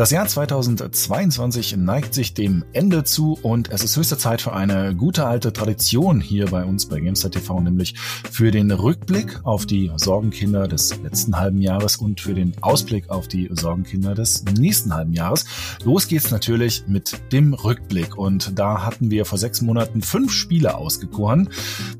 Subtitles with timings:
[0.00, 4.94] Das Jahr 2022 neigt sich dem Ende zu und es ist höchste Zeit für eine
[4.94, 7.96] gute alte Tradition hier bei uns bei GameStar TV, nämlich
[8.32, 13.28] für den Rückblick auf die Sorgenkinder des letzten halben Jahres und für den Ausblick auf
[13.28, 15.44] die Sorgenkinder des nächsten halben Jahres.
[15.84, 20.76] Los geht's natürlich mit dem Rückblick und da hatten wir vor sechs Monaten fünf Spiele
[20.76, 21.50] ausgekoren,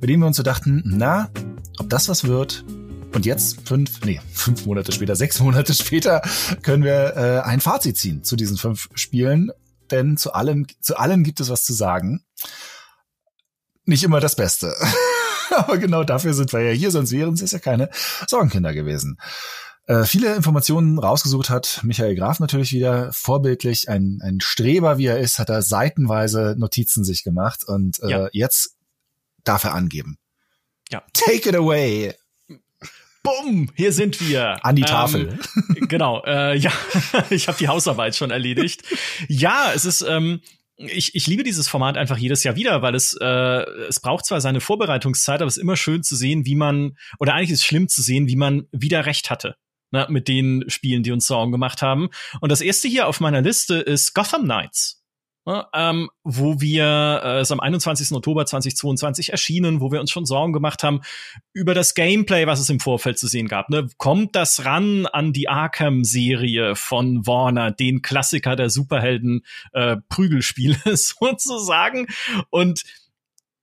[0.00, 1.28] bei denen wir uns so dachten, na,
[1.78, 2.64] ob das was wird,
[3.14, 6.22] und jetzt, fünf, nee, fünf Monate später, sechs Monate später,
[6.62, 9.50] können wir äh, ein Fazit ziehen zu diesen fünf Spielen.
[9.90, 12.24] Denn zu allem, zu allem gibt es was zu sagen.
[13.84, 14.72] Nicht immer das Beste.
[15.50, 17.90] Aber genau dafür sind wir ja hier, sonst wären es ja keine
[18.28, 19.18] Sorgenkinder gewesen.
[19.86, 23.88] Äh, viele Informationen rausgesucht hat Michael Graf natürlich wieder vorbildlich.
[23.88, 28.28] Ein, ein Streber, wie er ist, hat er seitenweise Notizen sich gemacht und äh, ja.
[28.32, 28.76] jetzt
[29.42, 30.18] darf er angeben.
[30.90, 31.02] Ja.
[31.12, 32.14] Take it away.
[33.22, 34.64] Bumm, hier sind wir.
[34.64, 35.38] An die Tafel.
[35.56, 36.72] Ähm, genau, äh, ja,
[37.30, 38.82] ich habe die Hausarbeit schon erledigt.
[39.28, 40.40] Ja, es ist, ähm,
[40.76, 43.26] ich, ich liebe dieses Format einfach jedes Jahr wieder, weil es, äh,
[43.88, 47.34] es braucht zwar seine Vorbereitungszeit, aber es ist immer schön zu sehen, wie man, oder
[47.34, 49.56] eigentlich ist es schlimm zu sehen, wie man wieder recht hatte.
[49.90, 52.10] Na, ne, mit den Spielen, die uns Sorgen gemacht haben.
[52.40, 54.99] Und das erste hier auf meiner Liste ist Gotham Knights
[55.46, 58.12] ähm, wo wir äh, ist am 21.
[58.12, 61.00] Oktober 2022 erschienen, wo wir uns schon Sorgen gemacht haben
[61.52, 63.70] über das Gameplay, was es im Vorfeld zu sehen gab.
[63.70, 63.88] Ne?
[63.96, 69.96] Kommt das ran an die Arkham-Serie von Warner, den Klassiker der Superhelden äh,
[70.84, 72.06] sozusagen?
[72.50, 72.82] Und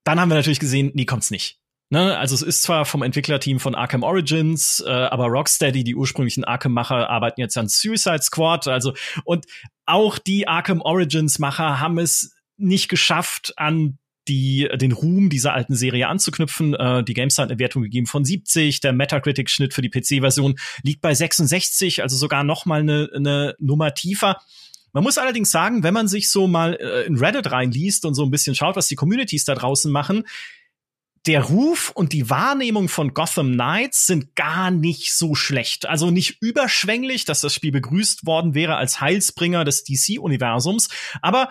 [0.03, 1.59] dann haben wir natürlich gesehen, nee, kommt's nicht.
[1.89, 6.44] Ne, also es ist zwar vom Entwicklerteam von Arkham Origins, äh, aber Rocksteady, die ursprünglichen
[6.44, 8.67] Arkham-Macher, arbeiten jetzt an Suicide Squad.
[8.67, 9.45] Also und
[9.88, 16.08] auch die Arkham Origins-Macher haben es nicht geschafft, an die den Ruhm dieser alten Serie
[16.08, 16.74] anzuknüpfen.
[16.74, 18.82] Äh, die GameStar hat eine Wertung gegeben von 70.
[18.82, 23.94] Der Metacritic-Schnitt für die PC-Version liegt bei 66, also sogar noch mal eine, eine Nummer
[23.94, 24.42] tiefer.
[24.94, 28.23] Man muss allerdings sagen, wenn man sich so mal äh, in Reddit reinliest und so
[28.23, 30.23] ein bisschen schaut, was die Communities da draußen machen,
[31.27, 35.86] der Ruf und die Wahrnehmung von Gotham Knights sind gar nicht so schlecht.
[35.86, 40.89] Also nicht überschwänglich, dass das Spiel begrüßt worden wäre als Heilsbringer des DC-Universums,
[41.21, 41.49] aber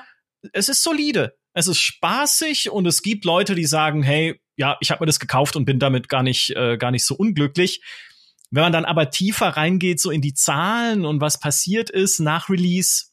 [0.53, 1.37] es ist solide.
[1.53, 5.21] Es ist spaßig und es gibt Leute, die sagen, hey, ja, ich habe mir das
[5.21, 7.83] gekauft und bin damit gar nicht, äh, gar nicht so unglücklich.
[8.51, 12.49] Wenn man dann aber tiefer reingeht, so in die Zahlen und was passiert ist nach
[12.49, 13.07] Release,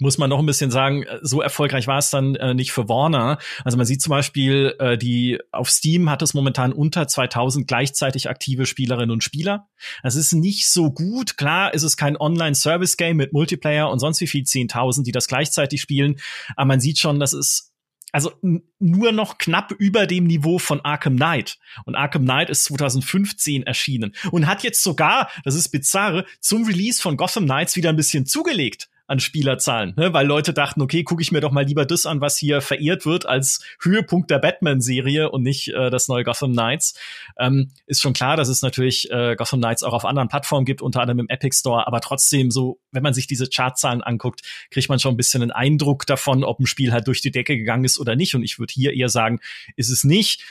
[0.00, 2.88] muss man noch ein bisschen sagen, äh, so erfolgreich war es dann äh, nicht für
[2.88, 3.38] Warner.
[3.64, 8.28] Also man sieht zum Beispiel, äh, die auf Steam hat es momentan unter 2000 gleichzeitig
[8.28, 9.68] aktive Spielerinnen und Spieler.
[10.02, 11.36] Das ist nicht so gut.
[11.36, 15.80] Klar ist es kein Online-Service-Game mit Multiplayer und sonst wie viel 10.000, die das gleichzeitig
[15.80, 16.20] spielen.
[16.56, 17.72] Aber man sieht schon, das ist
[18.10, 18.32] also
[18.78, 21.58] nur noch knapp über dem Niveau von Arkham Knight.
[21.84, 27.02] Und Arkham Knight ist 2015 erschienen und hat jetzt sogar, das ist bizarre, zum Release
[27.02, 30.12] von Gotham Knights wieder ein bisschen zugelegt an Spielerzahlen, ne?
[30.12, 33.06] weil Leute dachten, okay, gucke ich mir doch mal lieber das an, was hier verehrt
[33.06, 36.92] wird als Höhepunkt der Batman-Serie und nicht äh, das neue Gotham Knights.
[37.38, 40.82] Ähm, ist schon klar, dass es natürlich äh, Gotham Knights auch auf anderen Plattformen gibt,
[40.82, 44.90] unter anderem im Epic Store, aber trotzdem so, wenn man sich diese Chartzahlen anguckt, kriegt
[44.90, 47.84] man schon ein bisschen einen Eindruck davon, ob ein Spiel halt durch die Decke gegangen
[47.84, 48.34] ist oder nicht.
[48.34, 49.40] Und ich würde hier eher sagen,
[49.76, 50.44] ist es nicht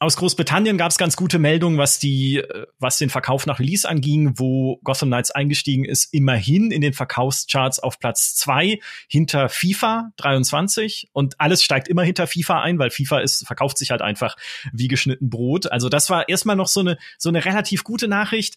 [0.00, 3.88] aus Großbritannien gab es ganz gute Meldungen, was die, äh, was den Verkauf nach Release
[3.88, 10.10] anging, wo Gotham Knights eingestiegen ist, immerhin in den Verkaufscharts auf Platz zwei hinter FIFA
[10.16, 14.36] 23 und alles steigt immer hinter FIFA ein, weil FIFA ist, verkauft sich halt einfach
[14.72, 15.70] wie geschnitten Brot.
[15.70, 18.56] Also das war erstmal noch so eine, so eine relativ gute Nachricht.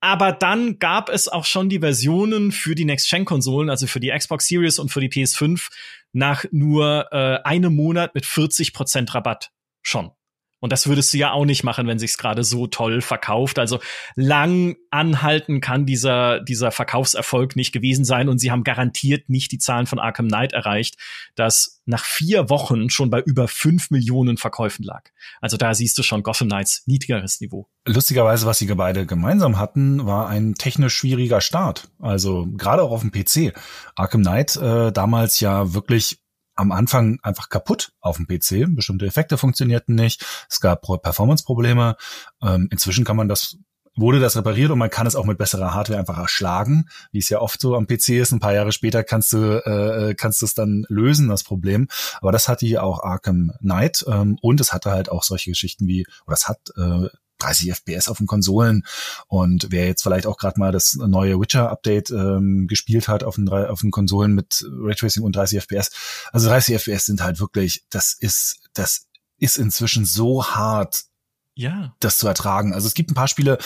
[0.00, 4.46] Aber dann gab es auch schon die Versionen für die Next-Gen-Konsolen, also für die Xbox
[4.46, 5.68] Series und für die PS5,
[6.12, 9.50] nach nur äh, einem Monat mit 40 Prozent Rabatt
[9.82, 10.12] schon.
[10.60, 13.58] Und das würdest du ja auch nicht machen, wenn sich's gerade so toll verkauft.
[13.58, 13.78] Also
[14.14, 18.28] lang anhalten kann dieser, dieser Verkaufserfolg nicht gewesen sein.
[18.28, 20.96] Und sie haben garantiert nicht die Zahlen von Arkham Knight erreicht,
[21.34, 25.04] das nach vier Wochen schon bei über fünf Millionen Verkäufen lag.
[25.40, 27.68] Also da siehst du schon Gotham Knights niedrigeres Niveau.
[27.84, 31.88] Lustigerweise, was sie beide gemeinsam hatten, war ein technisch schwieriger Start.
[32.00, 33.56] Also gerade auch auf dem PC.
[33.94, 36.18] Arkham Knight äh, damals ja wirklich
[36.56, 38.74] am Anfang einfach kaputt auf dem PC.
[38.74, 40.24] Bestimmte Effekte funktionierten nicht.
[40.50, 41.96] Es gab Performance-Probleme.
[42.42, 43.58] Ähm, inzwischen kann man das
[43.96, 47.28] wurde das repariert und man kann es auch mit besserer Hardware einfach erschlagen, wie es
[47.28, 48.32] ja oft so am PC ist.
[48.32, 51.88] Ein paar Jahre später kannst du äh, kannst du es dann lösen, das Problem.
[52.20, 55.86] Aber das hatte hier auch Arkham Knight ähm, und es hatte halt auch solche Geschichten
[55.88, 57.08] wie, oder es hat äh,
[57.38, 58.84] 30 FPS auf den Konsolen
[59.28, 63.48] und wer jetzt vielleicht auch gerade mal das neue Witcher-Update ähm, gespielt hat auf den,
[63.48, 65.90] auf den Konsolen mit Raytracing und 30 FPS,
[66.32, 69.06] also 30 FPS sind halt wirklich, das ist, das
[69.38, 71.04] ist inzwischen so hart,
[71.54, 71.94] ja.
[72.00, 72.72] das zu ertragen.
[72.74, 73.58] Also es gibt ein paar Spiele,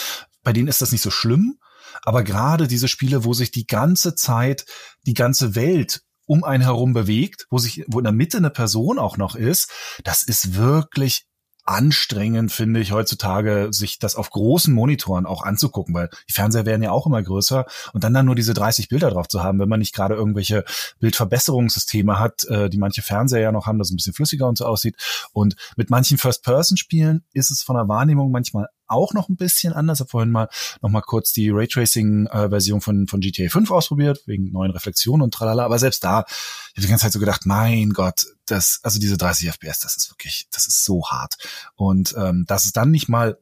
[0.42, 1.58] bei denen ist das nicht so schlimm,
[2.02, 4.64] Aber gerade diese Spiele, wo sich die ganze Zeit
[5.06, 8.98] die ganze Welt um einen herum bewegt, wo sich, wo in der Mitte eine Person
[8.98, 9.70] auch noch ist,
[10.04, 11.26] das ist wirklich
[11.70, 16.82] anstrengend, finde ich, heutzutage, sich das auf großen Monitoren auch anzugucken, weil die Fernseher werden
[16.82, 19.68] ja auch immer größer und dann dann nur diese 30 Bilder drauf zu haben, wenn
[19.68, 20.64] man nicht gerade irgendwelche
[20.98, 24.66] Bildverbesserungssysteme hat, äh, die manche Fernseher ja noch haben, das ein bisschen flüssiger und so
[24.66, 24.96] aussieht.
[25.32, 29.98] Und mit manchen First-Person-Spielen ist es von der Wahrnehmung manchmal auch noch ein bisschen anders.
[29.98, 30.48] Ich habe vorhin mal
[30.80, 35.64] noch mal kurz die Raytracing-Version von, von GTA 5 ausprobiert, wegen neuen Reflexionen und tralala.
[35.64, 39.16] Aber selbst da, ich habe die ganze Zeit so gedacht, mein Gott, das, also diese
[39.16, 41.36] 30 FPS, das ist wirklich, das ist so hart.
[41.76, 43.38] Und ähm, dass es dann nicht mal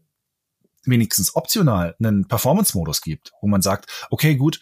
[0.85, 4.61] wenigstens optional einen Performance-Modus gibt, wo man sagt, okay, gut,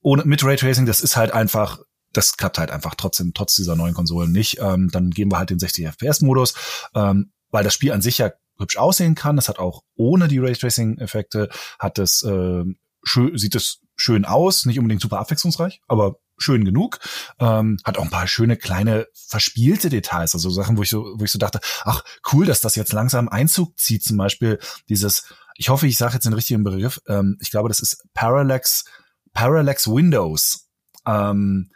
[0.00, 1.80] ohne mit Raytracing, das ist halt einfach
[2.12, 4.58] das klappt halt einfach trotzdem, trotz dieser neuen Konsolen nicht.
[4.60, 6.54] Ähm, dann geben wir halt den 60 FPS-Modus,
[6.94, 9.36] ähm, weil das Spiel an sich ja hübsch aussehen kann.
[9.36, 12.64] Das hat auch ohne die Raytracing-Effekte, hat es äh,
[13.02, 17.00] schön, sieht es schön aus, nicht unbedingt super abwechslungsreich, aber schön genug.
[17.40, 21.24] Ähm, hat auch ein paar schöne kleine verspielte Details, also Sachen, wo ich so, wo
[21.24, 24.04] ich so dachte, ach cool, dass das jetzt langsam Einzug zieht.
[24.04, 24.58] Zum Beispiel
[24.88, 25.24] dieses,
[25.56, 27.00] ich hoffe, ich sage jetzt den richtigen Begriff.
[27.08, 28.84] Ähm, ich glaube, das ist Parallax,
[29.32, 30.68] Parallax Windows.
[31.06, 31.70] Ähm,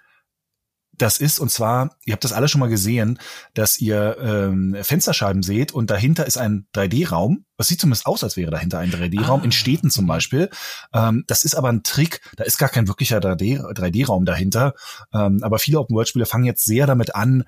[0.92, 3.18] das ist, und zwar, ihr habt das alle schon mal gesehen,
[3.54, 7.44] dass ihr ähm, Fensterscheiben seht und dahinter ist ein 3D-Raum.
[7.56, 9.44] Das sieht zumindest aus, als wäre dahinter ein 3D-Raum, ah.
[9.44, 10.50] in Städten zum Beispiel.
[10.92, 14.74] Ähm, das ist aber ein Trick, da ist gar kein wirklicher 3D-Raum dahinter.
[15.12, 17.44] Ähm, aber viele Open-World-Spiele fangen jetzt sehr damit an,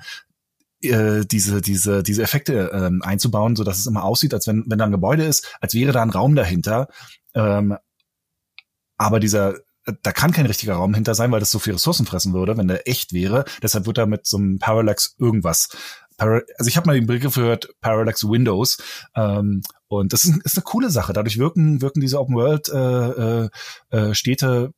[0.83, 4.79] äh, diese diese diese Effekte ähm, einzubauen, so dass es immer aussieht, als wenn wenn
[4.79, 6.89] da ein Gebäude ist, als wäre da ein Raum dahinter.
[7.35, 7.77] Ähm,
[8.97, 9.55] aber dieser
[10.03, 12.69] da kann kein richtiger Raum hinter sein, weil das so viel Ressourcen fressen würde, wenn
[12.69, 13.45] der echt wäre.
[13.63, 15.69] Deshalb wird da mit so einem Parallax irgendwas.
[16.17, 18.79] also ich habe mal den Begriff gehört, Parallax Windows.
[19.15, 21.13] Ähm, und das ist, ist, eine coole Sache.
[21.13, 23.51] Dadurch wirken, wirken diese Open World äh, äh,
[23.91, 24.73] äh, Städte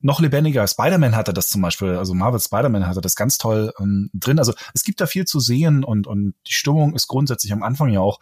[0.00, 0.66] noch lebendiger.
[0.66, 4.38] Spider-Man hatte das zum Beispiel, also Marvel Spider-Man hatte das ganz toll ähm, drin.
[4.38, 7.90] Also es gibt da viel zu sehen und, und die Stimmung ist grundsätzlich am Anfang
[7.90, 8.18] ja auch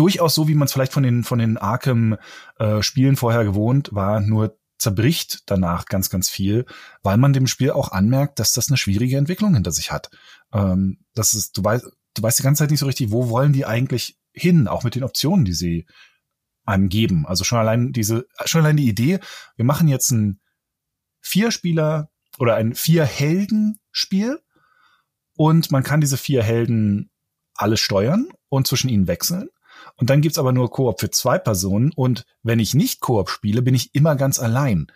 [0.00, 4.20] durchaus so, wie man es vielleicht von den, von den Arkham-Spielen äh, vorher gewohnt war,
[4.20, 6.64] nur zerbricht danach ganz, ganz viel,
[7.02, 10.10] weil man dem Spiel auch anmerkt, dass das eine schwierige Entwicklung hinter sich hat.
[10.54, 13.52] Ähm, das ist, du weißt, du weißt die ganze Zeit nicht so richtig, wo wollen
[13.52, 15.86] die eigentlich hin, auch mit den Optionen, die sie
[16.64, 17.26] einem geben.
[17.26, 19.20] Also schon allein diese, schon allein die Idee,
[19.56, 20.40] wir machen jetzt ein
[21.20, 22.08] Vier-Spieler
[22.38, 24.40] oder ein Vier-Helden-Spiel
[25.36, 27.10] und man kann diese vier Helden
[27.54, 29.50] alle steuern und zwischen ihnen wechseln.
[29.96, 31.92] Und dann gibt's aber nur Koop für zwei Personen.
[31.94, 34.86] Und wenn ich nicht Koop spiele, bin ich immer ganz allein.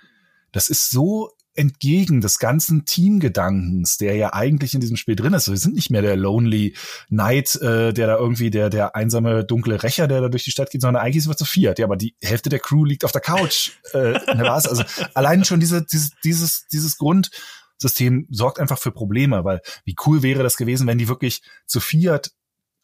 [0.53, 5.49] Das ist so entgegen des ganzen Teamgedankens, der ja eigentlich in diesem Spiel drin ist.
[5.49, 6.77] Wir sind nicht mehr der Lonely
[7.09, 10.71] Knight, äh, der da irgendwie der der einsame dunkle Rächer, der da durch die Stadt
[10.71, 11.79] geht, sondern eigentlich sind wir zu viert.
[11.79, 13.73] Ja, aber die Hälfte der Crew liegt auf der Couch.
[13.93, 14.67] äh, was?
[14.67, 14.83] Also
[15.15, 20.43] allein schon diese, dieses dieses dieses Grundsystem sorgt einfach für Probleme, weil wie cool wäre
[20.43, 22.33] das gewesen, wenn die wirklich zu viert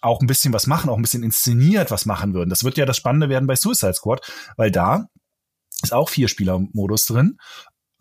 [0.01, 2.51] auch ein bisschen was machen, auch ein bisschen inszeniert was machen würden.
[2.51, 4.21] Das wird ja das Spannende werden bei Suicide Squad,
[4.57, 5.07] weil da
[5.83, 7.39] ist auch Vier-Spieler-Modus drin,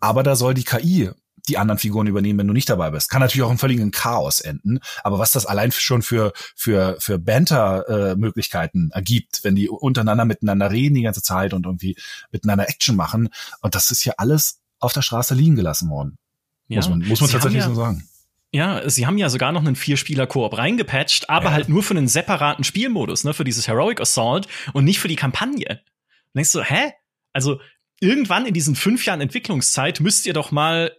[0.00, 1.10] aber da soll die KI
[1.48, 3.08] die anderen Figuren übernehmen, wenn du nicht dabei bist.
[3.10, 4.78] Kann natürlich auch im völligen Chaos enden.
[5.02, 10.70] Aber was das allein schon für für für Banter-Möglichkeiten äh, ergibt, wenn die untereinander miteinander
[10.70, 11.96] reden die ganze Zeit und irgendwie
[12.30, 13.30] miteinander Action machen,
[13.62, 16.18] und das ist ja alles auf der Straße liegen gelassen worden.
[16.68, 16.76] Ja.
[16.76, 18.08] Muss man muss man tatsächlich ja, so sagen.
[18.52, 21.52] Ja, sie haben ja sogar noch einen Vierspieler-Koop reingepatcht, aber ja.
[21.52, 25.16] halt nur für einen separaten Spielmodus, ne, für dieses Heroic Assault und nicht für die
[25.16, 25.68] Kampagne.
[25.70, 26.92] Und denkst du, hä?
[27.32, 27.60] Also
[28.00, 30.96] irgendwann in diesen fünf Jahren Entwicklungszeit müsst ihr doch mal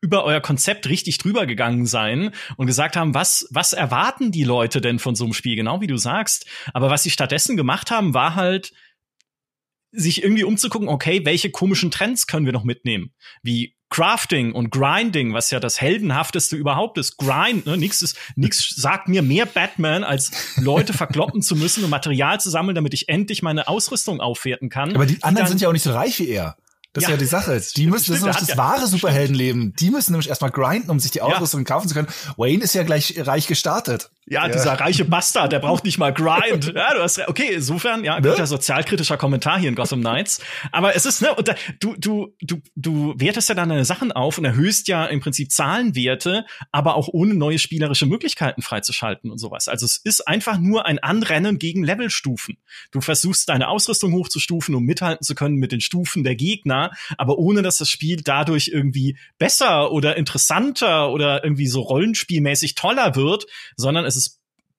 [0.00, 4.82] über euer Konzept richtig drüber gegangen sein und gesagt haben, was, was erwarten die Leute
[4.82, 6.46] denn von so einem Spiel, genau wie du sagst.
[6.74, 8.72] Aber was sie stattdessen gemacht haben, war halt,
[9.94, 13.12] sich irgendwie umzugucken, okay, welche komischen Trends können wir noch mitnehmen?
[13.42, 17.16] Wie Crafting und Grinding, was ja das heldenhafteste überhaupt ist.
[17.16, 17.76] Grind, ne?
[17.76, 22.50] Nix ist, nix sagt mir mehr Batman, als Leute verkloppen zu müssen, um Material zu
[22.50, 24.96] sammeln, damit ich endlich meine Ausrüstung aufwerten kann.
[24.96, 26.56] Aber die anderen die sind ja auch nicht so reich wie er.
[26.94, 27.60] Das ja, ist ja die Sache.
[27.76, 29.74] Die müssen, das ist nämlich das ja, wahre Superheldenleben.
[29.74, 31.64] Die müssen nämlich erstmal grinden, um sich die Ausrüstung ja.
[31.64, 32.06] kaufen zu können.
[32.36, 34.10] Wayne ist ja gleich reich gestartet.
[34.26, 36.66] Ja, ja, dieser reiche Bastard, der braucht nicht mal Grind.
[36.74, 38.30] ja, du hast okay, insofern, ja, ne?
[38.30, 40.40] guter sozialkritischer Kommentar hier in Gotham Knights.
[40.72, 44.12] Aber es ist, ne, und da, du, du, du, du wertest ja dann deine Sachen
[44.12, 49.38] auf und erhöhst ja im Prinzip Zahlenwerte, aber auch ohne neue spielerische Möglichkeiten freizuschalten und
[49.38, 49.68] sowas.
[49.68, 52.58] Also es ist einfach nur ein Anrennen gegen Levelstufen.
[52.90, 57.38] Du versuchst deine Ausrüstung hochzustufen, um mithalten zu können mit den Stufen der Gegner aber
[57.38, 63.46] ohne dass das Spiel dadurch irgendwie besser oder interessanter oder irgendwie so rollenspielmäßig toller wird,
[63.76, 64.13] sondern es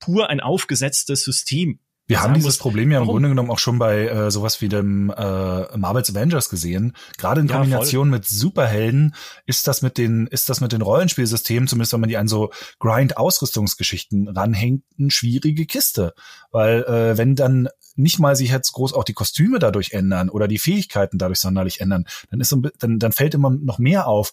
[0.05, 1.79] pur ein aufgesetztes System.
[2.07, 4.69] Wir haben dieses muss, Problem ja im Grunde genommen auch schon bei äh, sowas wie
[4.69, 6.95] dem äh, Marvel's Avengers gesehen.
[7.17, 9.15] Gerade in Kombination ja, mit Superhelden
[9.47, 12.51] ist das mit den ist das mit den Rollenspielsystemen, zumindest wenn man die an so
[12.77, 16.13] Grind-Ausrüstungsgeschichten ranhängt, eine schwierige Kiste,
[16.51, 20.47] weil äh, wenn dann nicht mal sich jetzt groß auch die Kostüme dadurch ändern oder
[20.47, 24.31] die Fähigkeiten dadurch sonderlich ändern, dann ist so, dann dann fällt immer noch mehr auf,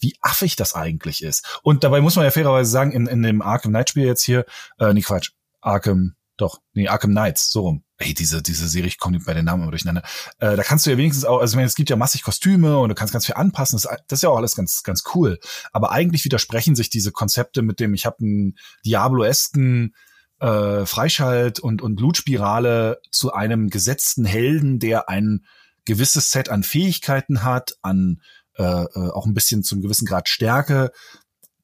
[0.00, 1.58] wie affig das eigentlich ist.
[1.62, 4.44] Und dabei muss man ja fairerweise sagen, in, in dem Arkham Knight Spiel jetzt hier,
[4.78, 7.84] äh, nee Quatsch, Arkham doch, nee, Arkham Knights, so rum.
[7.98, 10.02] Ey, diese, diese Serie, ich komme bei den Namen immer durcheinander.
[10.38, 12.78] Äh, da kannst du ja wenigstens auch, also ich meine, es gibt ja massig Kostüme
[12.78, 13.76] und du kannst ganz viel anpassen.
[13.76, 15.40] Das, das ist ja auch alles ganz, ganz cool.
[15.72, 19.96] Aber eigentlich widersprechen sich diese Konzepte mit dem, ich habe einen Diablo-esken
[20.38, 25.44] äh, Freischalt und, und Blutspirale zu einem gesetzten Helden, der ein
[25.84, 28.20] gewisses Set an Fähigkeiten hat, an
[28.58, 30.92] äh, äh auch ein bisschen zum gewissen Grad Stärke.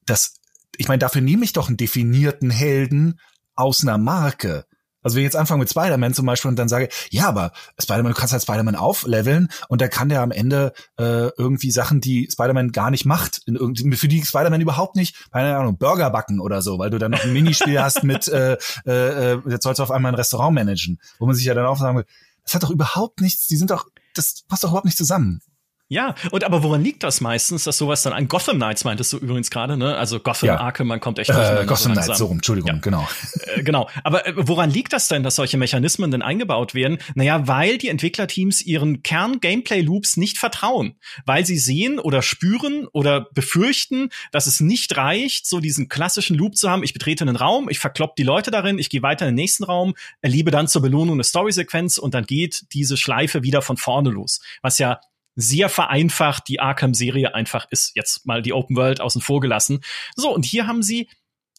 [0.05, 0.35] Das,
[0.77, 3.19] ich meine, dafür nehme ich doch einen definierten Helden,
[3.55, 4.65] aus einer Marke.
[5.01, 8.13] Also wenn ich jetzt anfange mit Spider-Man zum Beispiel und dann sage, ja, aber Spider-Man,
[8.13, 12.27] du kannst halt Spider-Man aufleveln und da kann der am Ende äh, irgendwie Sachen, die
[12.31, 16.39] Spider-Man gar nicht macht, in irgendwie, für die Spider-Man überhaupt nicht, keine Ahnung, Burger backen
[16.39, 19.77] oder so, weil du dann noch ein Minispiel hast mit, äh, äh, äh, jetzt sollst
[19.77, 22.05] du auf einmal ein Restaurant managen, wo man sich ja dann auch sagen will,
[22.43, 23.85] das hat doch überhaupt nichts, die sind doch,
[24.15, 25.39] das passt doch überhaupt nicht zusammen.
[25.87, 29.17] Ja, und aber woran liegt das meistens, dass sowas dann an Gotham Knights meintest du
[29.17, 29.95] übrigens gerade, ne?
[29.95, 30.59] Also Gotham ja.
[30.59, 32.81] Arkham, man kommt echt äh, Gotham Knights, so rum, Entschuldigung, ja.
[32.81, 33.07] genau.
[33.55, 33.87] Äh, genau.
[34.03, 36.97] Aber äh, woran liegt das denn, dass solche Mechanismen denn eingebaut werden?
[37.13, 40.95] Naja, weil die Entwicklerteams ihren Kern-Gameplay-Loops nicht vertrauen.
[41.27, 46.57] Weil sie sehen oder spüren oder befürchten, dass es nicht reicht, so diesen klassischen Loop
[46.57, 46.83] zu haben.
[46.83, 49.63] Ich betrete einen Raum, ich verklopp die Leute darin, ich gehe weiter in den nächsten
[49.63, 54.09] Raum, erlebe dann zur Belohnung eine Story-Sequenz und dann geht diese Schleife wieder von vorne
[54.09, 54.39] los.
[54.63, 54.99] Was ja
[55.35, 57.95] sehr vereinfacht die Arkham-Serie einfach ist.
[57.95, 59.81] Jetzt mal die Open World außen vor gelassen.
[60.15, 61.09] So, und hier haben sie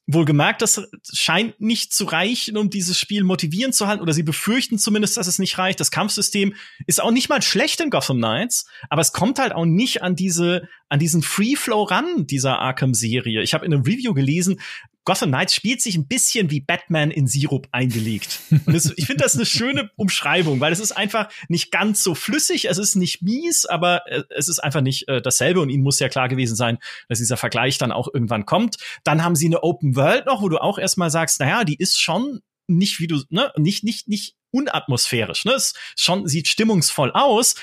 [0.09, 4.23] wohl gemerkt, das scheint nicht zu reichen, um dieses Spiel motivierend zu halten, oder sie
[4.23, 5.81] befürchten zumindest, dass es nicht reicht.
[5.81, 6.55] Das Kampfsystem
[6.87, 10.15] ist auch nicht mal schlecht in Gotham Knights, aber es kommt halt auch nicht an
[10.15, 13.43] diese, an diesen Free Flow ran dieser Arkham-Serie.
[13.43, 14.61] Ich habe in einem Review gelesen,
[15.07, 18.41] Gotham Knights spielt sich ein bisschen wie Batman in Sirup eingelegt.
[18.51, 22.15] Und das, ich finde das eine schöne Umschreibung, weil es ist einfach nicht ganz so
[22.15, 25.85] flüssig, es ist nicht mies, aber äh, es ist einfach nicht äh, dasselbe und ihnen
[25.85, 28.77] muss ja klar gewesen sein, dass dieser Vergleich dann auch irgendwann kommt.
[29.05, 32.01] Dann haben sie eine Open World noch, wo du auch erstmal sagst, naja, die ist
[32.01, 37.55] schon nicht wie du, ne, nicht, nicht, nicht unatmosphärisch, ne, es schon sieht stimmungsvoll aus,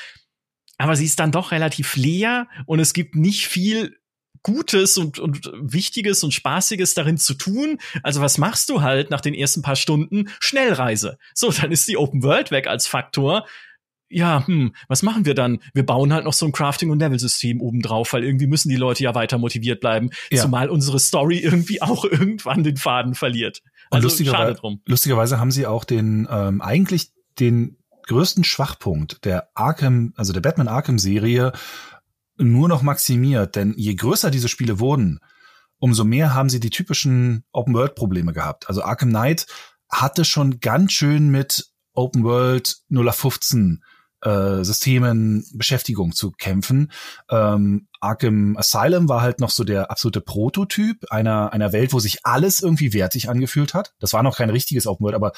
[0.77, 3.97] aber sie ist dann doch relativ leer und es gibt nicht viel
[4.43, 7.79] Gutes und, und Wichtiges und Spaßiges darin zu tun.
[8.03, 10.29] Also was machst du halt nach den ersten paar Stunden?
[10.39, 11.17] Schnellreise.
[11.33, 13.45] So, dann ist die Open World weg als Faktor
[14.13, 15.59] ja, hm, was machen wir dann?
[15.73, 19.03] Wir bauen halt noch so ein Crafting- und Level-System obendrauf, weil irgendwie müssen die Leute
[19.03, 20.41] ja weiter motiviert bleiben, ja.
[20.41, 23.62] zumal unsere Story irgendwie auch irgendwann den Faden verliert.
[23.89, 24.81] Also lustigerweise, drum.
[24.85, 30.67] lustigerweise haben sie auch den ähm, eigentlich den größten Schwachpunkt der Arkham, also der Batman
[30.67, 31.53] Arkham Serie
[32.43, 35.19] nur noch maximiert, denn je größer diese Spiele wurden,
[35.79, 38.69] umso mehr haben sie die typischen Open-World-Probleme gehabt.
[38.69, 39.47] Also Arkham Knight
[39.89, 43.83] hatte schon ganz schön mit Open World 0815
[44.21, 46.91] äh, Systemen Beschäftigung zu kämpfen.
[47.29, 52.25] Ähm, Arkham Asylum war halt noch so der absolute Prototyp einer, einer Welt, wo sich
[52.25, 53.93] alles irgendwie wertig angefühlt hat.
[54.00, 55.33] Das war noch kein richtiges Open World, aber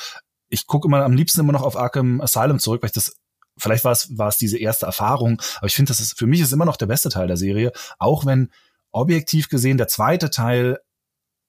[0.48, 3.18] ich gucke immer am liebsten immer noch auf Arkham Asylum zurück, weil ich das
[3.58, 6.42] vielleicht war es, war es diese erste Erfahrung, aber ich finde, das ist, für mich
[6.42, 8.52] ist immer noch der beste Teil der Serie, auch wenn
[8.92, 10.80] objektiv gesehen der zweite Teil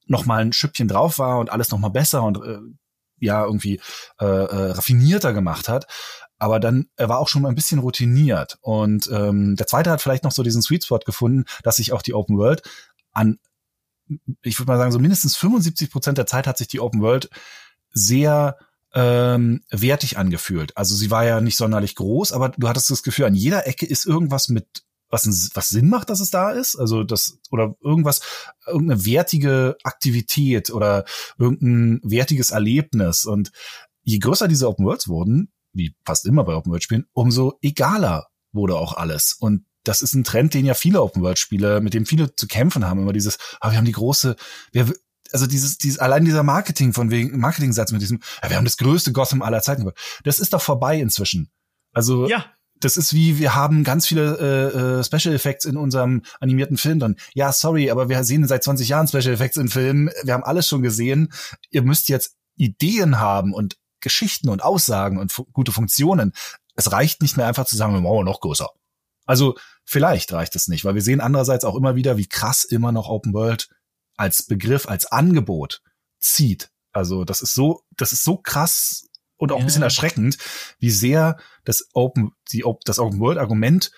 [0.06, 2.58] noch mal ein Schüppchen drauf war und alles noch mal besser und äh,
[3.18, 3.80] ja irgendwie
[4.20, 5.86] äh, äh, raffinierter gemacht hat.
[6.38, 10.02] Aber dann er war auch schon mal ein bisschen routiniert und ähm, der zweite hat
[10.02, 12.62] vielleicht noch so diesen Sweet Spot gefunden, dass sich auch die Open World
[13.12, 13.38] an
[14.42, 17.30] ich würde mal sagen so mindestens 75 Prozent der Zeit hat sich die Open World
[17.90, 18.56] sehr
[18.96, 20.76] ähm, wertig angefühlt.
[20.76, 23.84] Also sie war ja nicht sonderlich groß, aber du hattest das Gefühl, an jeder Ecke
[23.84, 24.66] ist irgendwas mit
[25.08, 28.22] was, was Sinn macht, dass es da ist, also das oder irgendwas,
[28.66, 31.04] irgendeine wertige Aktivität oder
[31.38, 33.24] irgendein wertiges Erlebnis.
[33.24, 33.52] Und
[34.02, 38.26] je größer diese Open Worlds wurden, wie fast immer bei Open World Spielen, umso egaler
[38.52, 39.34] wurde auch alles.
[39.34, 42.48] Und das ist ein Trend, den ja viele Open World Spiele, mit dem viele zu
[42.48, 44.34] kämpfen haben, immer dieses, ah, wir haben die große,
[44.72, 44.92] wir,
[45.36, 48.78] also dieses, dieses, allein dieser Marketing von wegen, Marketing-Satz mit diesem, ja, wir haben das
[48.78, 49.86] größte Gotham aller Zeiten.
[50.24, 51.50] Das ist doch vorbei inzwischen.
[51.92, 52.46] Also, ja.
[52.80, 57.00] das ist wie, wir haben ganz viele äh, äh, Special Effects in unserem animierten Film
[57.00, 57.16] dann.
[57.34, 60.08] Ja, sorry, aber wir sehen seit 20 Jahren Special Effects in Filmen.
[60.22, 61.30] Wir haben alles schon gesehen.
[61.68, 66.32] Ihr müsst jetzt Ideen haben und Geschichten und Aussagen und fu gute Funktionen.
[66.76, 68.70] Es reicht nicht mehr einfach zu sagen, wir machen noch größer.
[69.26, 72.90] Also, vielleicht reicht es nicht, weil wir sehen andererseits auch immer wieder, wie krass immer
[72.90, 73.68] noch Open World
[74.16, 75.82] als Begriff, als Angebot
[76.18, 76.70] zieht.
[76.92, 79.06] Also das ist so, das ist so krass
[79.36, 79.62] und auch ja.
[79.62, 80.38] ein bisschen erschreckend,
[80.78, 83.90] wie sehr das Open, die, das Open World Argument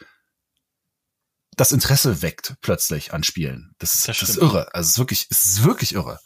[1.58, 3.75] das Interesse weckt plötzlich an Spielen.
[3.78, 4.72] Das ist, das, das ist irre.
[4.75, 6.20] Also es ist wirklich, es ist wirklich irre.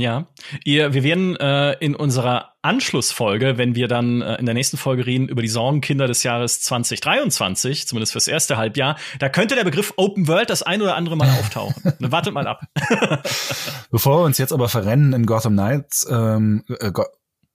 [0.00, 0.28] Ja,
[0.64, 5.04] ihr, wir werden äh, in unserer Anschlussfolge, wenn wir dann äh, in der nächsten Folge
[5.04, 9.92] reden über die Sorgenkinder des Jahres 2023, zumindest fürs erste Halbjahr, da könnte der Begriff
[9.96, 11.82] Open World das ein oder andere Mal auftauchen.
[11.98, 12.62] wartet mal ab.
[13.90, 17.04] Bevor wir uns jetzt aber verrennen in Gotham Knights, ähm, äh, Go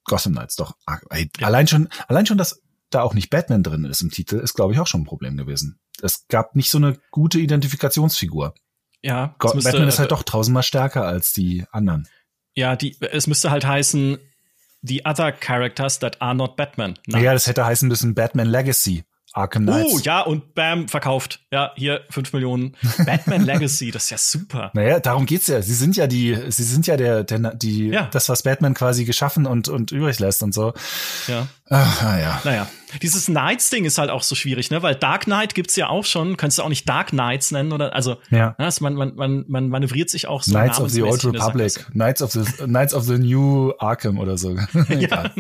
[0.04, 0.76] Gotham Knights, doch.
[0.86, 1.48] Ah, ey, ja.
[1.48, 2.62] Allein schon, allein schon, dass
[2.92, 5.36] da auch nicht Batman drin ist im Titel, ist, glaube ich, auch schon ein Problem
[5.36, 5.80] gewesen.
[6.00, 8.54] Es gab nicht so eine gute Identifikationsfigur.
[9.02, 12.08] Ja, Go müsste, Batman ist halt doch tausendmal stärker als die anderen.
[12.56, 14.18] Ja, die, es müsste halt heißen,
[14.82, 16.98] the other characters that are not Batman.
[17.08, 17.24] Nein.
[17.24, 19.04] Ja, das hätte heißen müssen Batman Legacy.
[19.34, 19.94] Arkham Knights.
[19.94, 21.42] Oh, ja, und bam, verkauft.
[21.52, 22.78] Ja, hier fünf Millionen.
[23.06, 24.72] Batman Legacy, das ist ja super.
[24.74, 25.62] Naja, darum geht's ja.
[25.62, 28.08] Sie sind ja die, sie sind ja der, der die, ja.
[28.12, 30.74] das, was Batman quasi geschaffen und, und übrig lässt und so.
[31.28, 31.48] Ja.
[31.70, 32.42] Ach, ja.
[32.46, 32.68] Naja.
[33.02, 34.82] Dieses Knights-Ding ist halt auch so schwierig, ne?
[34.84, 36.38] Weil Dark Knight gibt's ja auch schon.
[36.38, 38.56] Kannst du auch nicht Dark Knights nennen oder, also, ja.
[38.58, 40.52] Ne, man, man, man, man manövriert sich auch so.
[40.52, 41.86] Knights of the Old Republic.
[41.92, 44.56] Knights of the, Knights of the New Arkham oder so.
[44.90, 45.32] ja.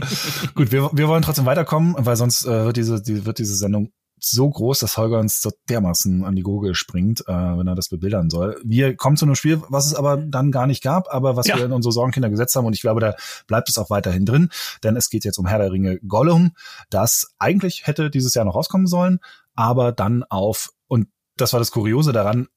[0.55, 3.91] Gut, wir, wir wollen trotzdem weiterkommen, weil sonst äh, wird diese, die, wird diese Sendung
[4.29, 7.89] so groß, dass Holger uns so dermaßen an die Gurgel springt, äh, wenn er das
[7.89, 8.59] bebildern soll.
[8.63, 11.57] Wir kommen zu einem Spiel, was es aber dann gar nicht gab, aber was ja.
[11.57, 13.15] wir in unsere Sorgenkinder gesetzt haben und ich glaube, da
[13.47, 14.49] bleibt es auch weiterhin drin,
[14.83, 16.51] denn es geht jetzt um Herr der Ringe Gollum,
[16.89, 19.19] das eigentlich hätte dieses Jahr noch rauskommen sollen,
[19.55, 22.47] aber dann auf, und das war das Kuriose daran,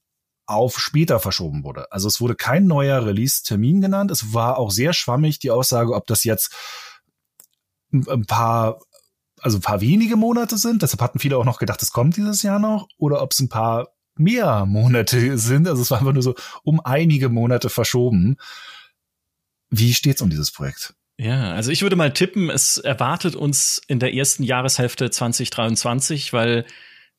[0.46, 1.92] auf später verschoben wurde.
[1.92, 4.10] Also es wurde kein neuer Release-Termin genannt.
[4.10, 6.54] Es war auch sehr schwammig die Aussage, ob das jetzt
[7.92, 8.80] ein paar
[9.42, 10.82] also ein paar wenige Monate sind.
[10.82, 12.88] Deshalb hatten viele auch noch gedacht, es kommt dieses Jahr noch.
[12.98, 15.68] Oder ob es ein paar mehr Monate sind.
[15.68, 18.36] Also es war einfach nur so um einige Monate verschoben.
[19.70, 20.94] Wie steht's um dieses Projekt?
[21.20, 26.64] Ja, also ich würde mal tippen, es erwartet uns in der ersten Jahreshälfte 2023, weil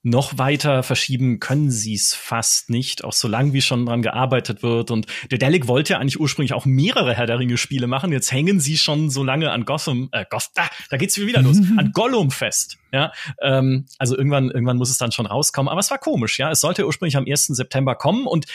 [0.02, 4.64] noch weiter verschieben können sie es fast nicht, auch so lang wie schon dran gearbeitet
[4.64, 4.92] wird.
[4.92, 8.14] Und der Delic wollte ja eigentlich ursprünglich auch mehrere Herr der Ringe Spiele machen.
[8.14, 11.58] Jetzt hängen sie schon so lange an Gotham, äh, Gotham, da, da geht's wieder los,
[11.78, 12.78] an Gollum fest.
[12.92, 15.70] Ja, ähm, also irgendwann, irgendwann muss es dann schon rauskommen.
[15.70, 16.50] Aber es war komisch, ja.
[16.50, 17.48] Es sollte ursprünglich am 1.
[17.48, 18.46] September kommen und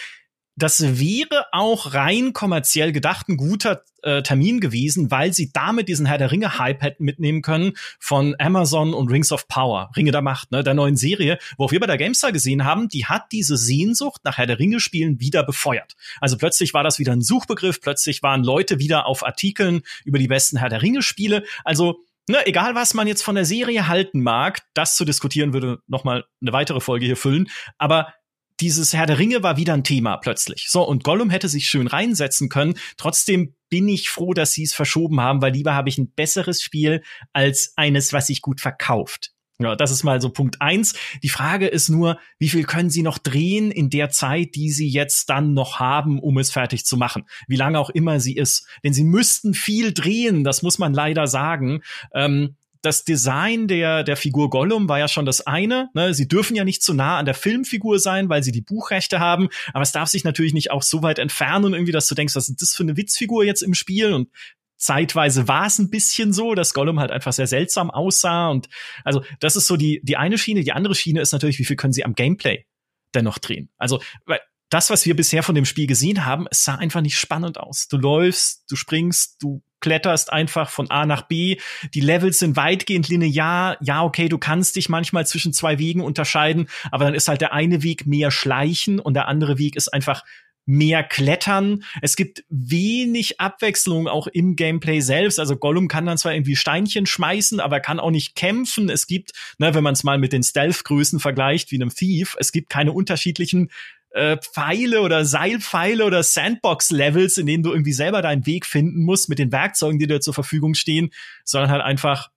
[0.56, 6.06] das wäre auch rein kommerziell gedacht ein guter äh, Termin gewesen, weil sie damit diesen
[6.06, 10.22] Herr der Ringe Hype hätten mitnehmen können von Amazon und Rings of Power, Ringe der
[10.22, 13.56] Macht, ne, der neuen Serie, wo wir bei der Gamestar gesehen haben, die hat diese
[13.56, 15.94] Sehnsucht nach Herr der Ringe Spielen wieder befeuert.
[16.20, 20.28] Also plötzlich war das wieder ein Suchbegriff, plötzlich waren Leute wieder auf Artikeln über die
[20.28, 21.44] besten Herr der Ringe Spiele.
[21.64, 25.80] Also Ne, egal was man jetzt von der Serie halten mag, das zu diskutieren würde
[25.86, 27.50] noch mal eine weitere Folge hier füllen.
[27.76, 28.14] Aber
[28.60, 30.66] dieses Herr der Ringe war wieder ein Thema plötzlich.
[30.68, 32.74] So, und Gollum hätte sich schön reinsetzen können.
[32.96, 36.62] Trotzdem bin ich froh, dass sie es verschoben haben, weil lieber habe ich ein besseres
[36.62, 39.34] Spiel als eines, was sich gut verkauft.
[39.60, 40.94] Ja, das ist mal so Punkt eins.
[41.22, 44.88] Die Frage ist nur, wie viel können Sie noch drehen in der Zeit, die Sie
[44.88, 47.24] jetzt dann noch haben, um es fertig zu machen?
[47.46, 48.66] Wie lange auch immer sie ist.
[48.82, 51.82] Denn Sie müssten viel drehen, das muss man leider sagen.
[52.12, 55.88] Ähm, das Design der, der Figur Gollum war ja schon das eine.
[55.94, 56.12] Ne?
[56.12, 59.48] Sie dürfen ja nicht zu nah an der Filmfigur sein, weil sie die Buchrechte haben.
[59.72, 62.50] Aber es darf sich natürlich nicht auch so weit entfernen, irgendwie, dass du denkst, was
[62.50, 64.12] ist das für eine Witzfigur jetzt im Spiel?
[64.12, 64.28] Und
[64.76, 68.50] zeitweise war es ein bisschen so, dass Gollum halt einfach sehr seltsam aussah.
[68.50, 68.68] Und
[69.02, 70.62] also, das ist so die, die eine Schiene.
[70.62, 72.66] Die andere Schiene ist natürlich, wie viel können sie am Gameplay
[73.14, 73.70] dennoch drehen?
[73.78, 77.16] Also, weil das, was wir bisher von dem Spiel gesehen haben, es sah einfach nicht
[77.16, 77.88] spannend aus.
[77.88, 81.58] Du läufst, du springst, du kletterst einfach von A nach B.
[81.92, 83.76] Die Levels sind weitgehend linear.
[83.82, 87.52] Ja, okay, du kannst dich manchmal zwischen zwei Wegen unterscheiden, aber dann ist halt der
[87.52, 90.24] eine Weg mehr Schleichen und der andere Weg ist einfach
[90.64, 91.84] mehr Klettern.
[92.00, 95.38] Es gibt wenig Abwechslung auch im Gameplay selbst.
[95.38, 98.88] Also Gollum kann dann zwar irgendwie Steinchen schmeißen, aber er kann auch nicht kämpfen.
[98.88, 102.52] Es gibt, ne, wenn man es mal mit den Stealth-Größen vergleicht, wie einem Thief, es
[102.52, 103.68] gibt keine unterschiedlichen
[104.14, 109.28] äh, Pfeile oder Seilpfeile oder Sandbox-Levels, in denen du irgendwie selber deinen Weg finden musst
[109.28, 111.10] mit den Werkzeugen, die dir zur Verfügung stehen,
[111.44, 112.30] sondern halt einfach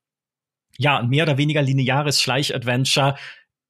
[0.77, 3.15] ja, mehr oder weniger lineares Schleich-Adventure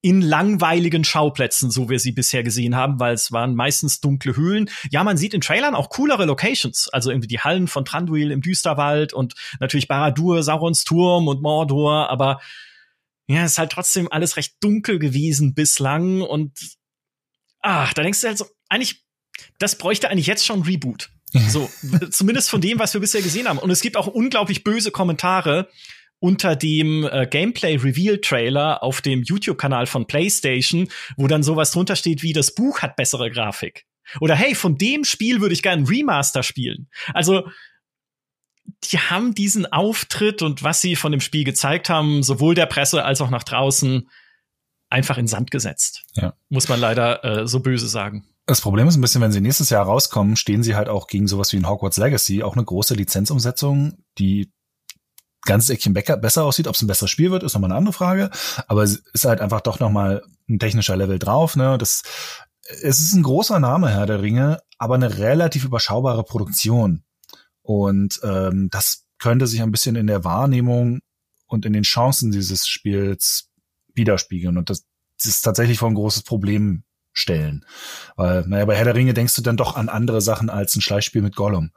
[0.02, 4.70] in langweiligen Schauplätzen, so wir sie bisher gesehen haben, weil es waren meistens dunkle Höhlen.
[4.91, 8.41] Ja, man sieht in Trailern auch coolere Locations, also irgendwie die Hallen von Tranduil im
[8.41, 12.39] Düsterwald und natürlich Baradur, Saurons Turm und Mordor, aber
[13.28, 16.78] ja, es ist halt trotzdem alles recht dunkel gewesen bislang und
[17.67, 19.03] ach, da denkst du halt so, eigentlich,
[19.60, 21.10] das bräuchte eigentlich jetzt schon Reboot.
[21.49, 21.69] So,
[22.10, 23.60] zumindest von dem, was wir bisher gesehen haben.
[23.60, 25.69] Und es gibt auch unglaublich böse Kommentare
[26.19, 32.34] unter dem äh, Gameplay-Reveal-Trailer auf dem YouTube-Kanal von PlayStation, wo dann sowas drunter steht wie,
[32.34, 33.86] das Buch hat bessere Grafik.
[34.21, 36.89] Oder hey, von dem Spiel würde ich gerne ein Remaster spielen.
[37.13, 37.49] Also,
[38.86, 43.03] die haben diesen Auftritt und was sie von dem Spiel gezeigt haben, sowohl der Presse
[43.03, 44.10] als auch nach draußen,
[44.89, 46.04] einfach in Sand gesetzt.
[46.13, 46.34] Ja.
[46.50, 48.26] Muss man leider äh, so böse sagen.
[48.45, 51.28] Das Problem ist ein bisschen, wenn sie nächstes Jahr rauskommen, stehen sie halt auch gegen
[51.28, 54.54] sowas wie ein Hogwarts Legacy, auch eine große Lizenzumsetzung, die
[55.41, 56.67] ganzes Eckchen besser aussieht.
[56.67, 58.30] Ob es ein besseres Spiel wird, ist nochmal eine andere Frage.
[58.67, 61.58] Aber es ist halt einfach doch nochmal ein technischer Level drauf.
[61.58, 61.78] Ne?
[61.78, 62.04] Das,
[62.69, 67.04] es ist ein großer Name, Herr der Ringe, aber eine relativ überschaubare Produktion.
[67.63, 71.00] Und ähm, das könnte sich ein bisschen in der Wahrnehmung
[71.47, 73.50] und in den Chancen dieses Spiels
[73.98, 74.58] widerspiegeln.
[74.58, 74.86] Und das,
[75.18, 76.84] das ist tatsächlich vor ein großes Problem
[77.14, 77.66] stellen.
[78.16, 80.82] Weil, naja, bei Herr der Ringe denkst du dann doch an andere Sachen als ein
[80.82, 81.72] Schleichspiel mit Gollum.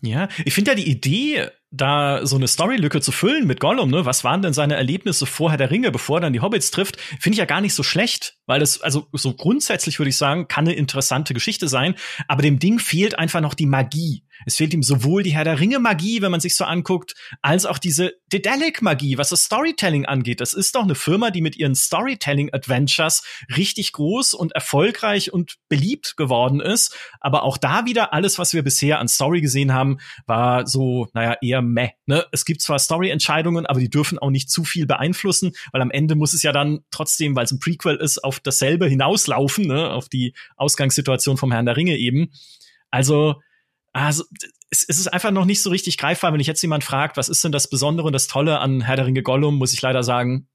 [0.00, 4.06] Ja, ich finde ja die Idee, da so eine Storylücke zu füllen mit Gollum, ne?
[4.06, 7.00] Was waren denn seine Erlebnisse vorher der Ringe, bevor er dann die Hobbits trifft?
[7.00, 10.46] Finde ich ja gar nicht so schlecht, weil es, also so grundsätzlich würde ich sagen,
[10.48, 11.94] kann eine interessante Geschichte sein,
[12.28, 14.24] aber dem Ding fehlt einfach noch die Magie.
[14.46, 17.66] Es fehlt ihm sowohl die Herr der Ringe Magie, wenn man sich so anguckt, als
[17.66, 20.40] auch diese Dedalic Magie, was das Storytelling angeht.
[20.40, 23.22] Das ist doch eine Firma, die mit ihren Storytelling Adventures
[23.56, 26.96] richtig groß und erfolgreich und beliebt geworden ist.
[27.20, 31.36] Aber auch da wieder alles, was wir bisher an Story gesehen haben, war so, naja,
[31.40, 31.90] eher meh.
[32.06, 32.24] Ne?
[32.32, 36.14] Es gibt zwar Story-Entscheidungen, aber die dürfen auch nicht zu viel beeinflussen, weil am Ende
[36.14, 39.90] muss es ja dann trotzdem, weil es ein Prequel ist, auf dasselbe hinauslaufen, ne?
[39.90, 42.30] auf die Ausgangssituation vom Herrn der Ringe eben.
[42.90, 43.40] Also,
[43.92, 44.24] also
[44.70, 46.32] es, es ist einfach noch nicht so richtig greifbar.
[46.32, 48.96] Wenn ich jetzt jemand fragt, was ist denn das Besondere und das Tolle an Herr
[48.96, 50.48] der Ringe Gollum, muss ich leider sagen,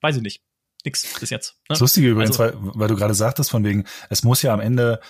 [0.00, 0.42] weiß ich nicht.
[0.84, 1.52] Nix bis jetzt.
[1.52, 1.58] Ne?
[1.68, 4.60] Das Lustige übrigens, also, weil, weil du gerade sagtest, von wegen, es muss ja am
[4.60, 5.00] Ende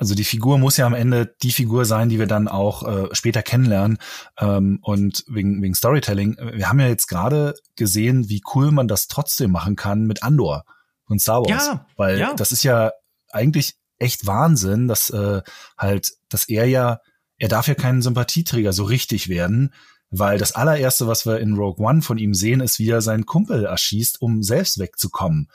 [0.00, 3.14] also die Figur muss ja am Ende die Figur sein, die wir dann auch äh,
[3.14, 3.98] später kennenlernen.
[4.38, 9.08] Ähm, und wegen, wegen Storytelling, wir haben ja jetzt gerade gesehen, wie cool man das
[9.08, 10.64] trotzdem machen kann mit Andor
[11.06, 11.66] von Star Wars.
[11.66, 12.32] Ja, Weil ja.
[12.32, 12.92] das ist ja
[13.30, 15.42] eigentlich echt Wahnsinn, dass äh,
[15.76, 17.00] halt, dass er ja,
[17.36, 19.74] er darf ja keinen Sympathieträger so richtig werden,
[20.08, 23.26] weil das allererste, was wir in Rogue One von ihm sehen, ist, wie er seinen
[23.26, 25.50] Kumpel erschießt, um selbst wegzukommen.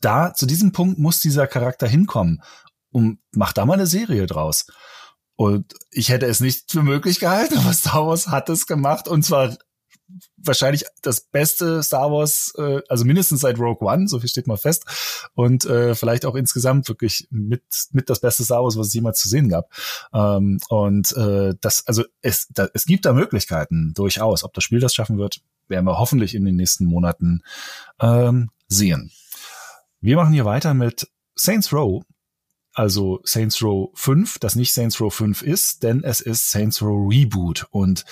[0.00, 2.40] Da, zu diesem Punkt muss dieser Charakter hinkommen
[2.90, 4.66] und mach da mal eine Serie draus.
[5.36, 9.24] Und ich hätte es nicht für möglich gehalten, aber Star Wars hat es gemacht und
[9.24, 9.56] zwar
[10.36, 14.56] wahrscheinlich das beste Star Wars, äh, also mindestens seit Rogue One, so viel steht mal
[14.56, 14.84] fest.
[15.34, 19.18] Und äh, vielleicht auch insgesamt wirklich mit, mit das beste Star Wars, was es jemals
[19.18, 19.70] zu sehen gab.
[20.12, 24.44] Ähm, und äh, das, also es, da, es gibt da Möglichkeiten durchaus.
[24.44, 27.42] Ob das Spiel das schaffen wird, werden wir hoffentlich in den nächsten Monaten
[28.00, 29.12] ähm, sehen.
[30.00, 32.02] Wir machen hier weiter mit Saints Row
[32.74, 37.10] also Saints Row 5, das nicht Saints Row 5 ist, denn es ist Saints Row
[37.10, 37.66] Reboot.
[37.70, 38.04] Und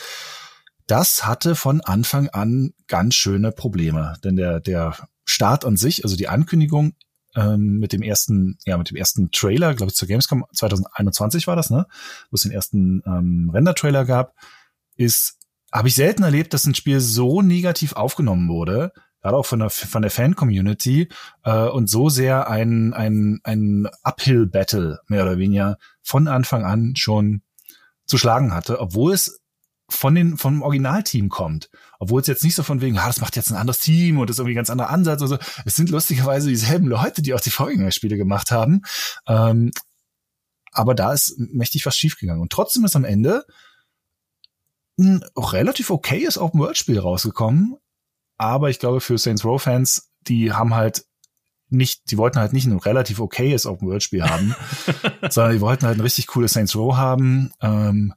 [0.87, 6.16] das hatte von Anfang an ganz schöne Probleme, denn der der Start an sich, also
[6.16, 6.94] die Ankündigung
[7.37, 11.57] ähm, mit dem ersten, ja mit dem ersten Trailer, glaube ich zur Gamescom 2021 war
[11.57, 11.87] das, ne,
[12.31, 14.35] wo es den ersten ähm, Render-Trailer gab,
[14.97, 15.37] ist
[15.71, 19.70] habe ich selten erlebt, dass ein Spiel so negativ aufgenommen wurde gerade auch von der,
[19.70, 21.09] von der Fan-Community
[21.44, 27.42] äh, und so sehr ein, ein, ein Uphill-Battle mehr oder weniger von Anfang an schon
[28.07, 29.40] zu schlagen hatte, obwohl es
[29.90, 33.37] von den vom Originalteam kommt, obwohl es jetzt nicht so von wegen, ah, das macht
[33.37, 35.22] jetzt ein anderes Team und das ist irgendwie ein ganz anderer Ansatz.
[35.22, 38.83] Also es sind lustigerweise dieselben Leute, die auch die Vorgängerspiele gemacht haben.
[39.26, 39.70] Ähm,
[40.72, 43.46] aber da ist mächtig was schiefgegangen und trotzdem ist am Ende
[44.98, 47.76] ein relativ okayes Open World Spiel rausgekommen,
[48.38, 51.05] aber ich glaube, für Saints Row Fans, die haben halt
[51.68, 54.55] nicht, die wollten halt nicht ein relativ okayes Open World Spiel haben,
[55.29, 57.53] sondern die wollten halt ein richtig cooles Saints Row haben.
[57.61, 58.14] Ähm,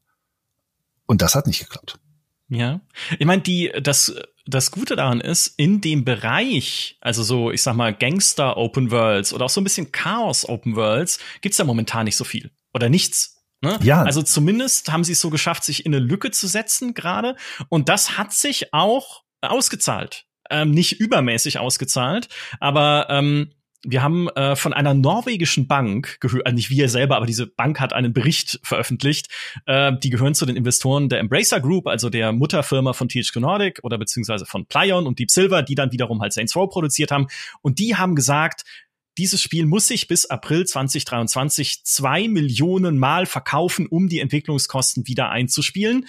[1.05, 1.99] und das hat nicht geklappt.
[2.47, 2.81] Ja,
[3.17, 4.13] ich meine, die das
[4.45, 9.34] das Gute daran ist, in dem Bereich, also so, ich sag mal Gangster Open Worlds
[9.34, 12.89] oder auch so ein bisschen Chaos Open Worlds, gibt's da momentan nicht so viel oder
[12.89, 13.38] nichts.
[13.62, 13.79] Ne?
[13.84, 14.01] Ja.
[14.03, 17.36] Also zumindest haben sie es so geschafft, sich in eine Lücke zu setzen gerade.
[17.69, 20.25] Und das hat sich auch ausgezahlt.
[20.49, 22.27] Ähm, nicht übermäßig ausgezahlt,
[22.60, 23.51] aber ähm,
[23.84, 27.80] wir haben äh, von einer norwegischen Bank gehört, äh, nicht wir selber, aber diese Bank
[27.80, 29.27] hat einen Bericht veröffentlicht.
[29.65, 33.80] Äh, die gehören zu den Investoren der Embracer Group, also der Mutterfirma von THQ Nordic
[33.84, 37.27] oder beziehungsweise von Plyon und Deep Silver, die dann wiederum halt Saints Row produziert haben.
[37.62, 38.63] Und die haben gesagt,
[39.17, 45.30] dieses Spiel muss sich bis April 2023 zwei Millionen Mal verkaufen, um die Entwicklungskosten wieder
[45.30, 46.06] einzuspielen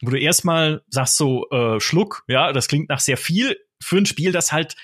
[0.00, 4.06] wo du erstmal sagst so, äh, Schluck, ja, das klingt nach sehr viel für ein
[4.06, 4.76] Spiel, das halt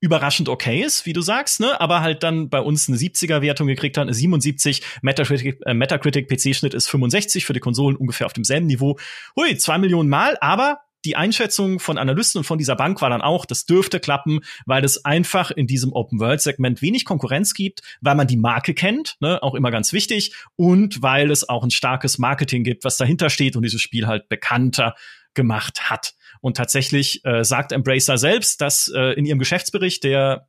[0.00, 3.66] überraschend okay ist, wie du sagst, ne, aber halt dann bei uns eine 70er Wertung
[3.66, 8.32] gekriegt hat, eine 77, Metacritic, äh, Metacritic PC-Schnitt ist 65, für die Konsolen ungefähr auf
[8.32, 8.98] demselben Niveau.
[9.36, 13.22] Hui, zwei Millionen Mal, aber die Einschätzung von Analysten und von dieser Bank war dann
[13.22, 18.26] auch, das dürfte klappen, weil es einfach in diesem Open-World-Segment wenig Konkurrenz gibt, weil man
[18.26, 22.64] die Marke kennt, ne, auch immer ganz wichtig, und weil es auch ein starkes Marketing
[22.64, 24.94] gibt, was dahinter steht und dieses Spiel halt bekannter
[25.34, 26.14] gemacht hat.
[26.40, 30.48] Und tatsächlich äh, sagt Embracer selbst, dass äh, in ihrem Geschäftsbericht, der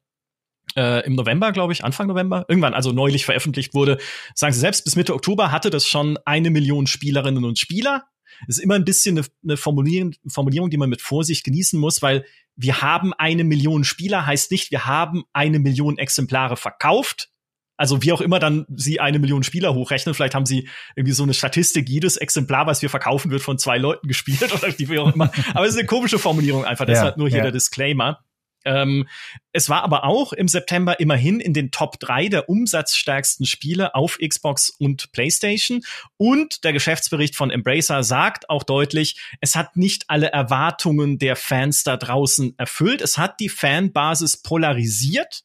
[0.75, 3.97] äh, im November, glaube ich, Anfang November, irgendwann, also neulich veröffentlicht wurde,
[4.35, 8.05] sagen sie selbst, bis Mitte Oktober hatte das schon eine Million Spielerinnen und Spieler.
[8.47, 12.01] Das ist immer ein bisschen eine, eine Formulierung, Formulierung, die man mit Vorsicht genießen muss,
[12.01, 17.29] weil wir haben eine Million Spieler, heißt nicht, wir haben eine Million Exemplare verkauft.
[17.77, 21.23] Also wie auch immer dann sie eine Million Spieler hochrechnen, vielleicht haben sie irgendwie so
[21.23, 25.13] eine Statistik, jedes Exemplar, was wir verkaufen, wird von zwei Leuten gespielt oder wie auch
[25.13, 25.31] immer.
[25.53, 27.43] Aber es ist eine komische Formulierung einfach, deshalb ja, nur hier ja.
[27.43, 28.19] der Disclaimer.
[28.65, 29.07] Ähm,
[29.51, 34.17] es war aber auch im September immerhin in den Top 3 der umsatzstärksten Spiele auf
[34.17, 35.81] Xbox und PlayStation.
[36.17, 41.83] Und der Geschäftsbericht von Embracer sagt auch deutlich, es hat nicht alle Erwartungen der Fans
[41.83, 43.01] da draußen erfüllt.
[43.01, 45.43] Es hat die Fanbasis polarisiert,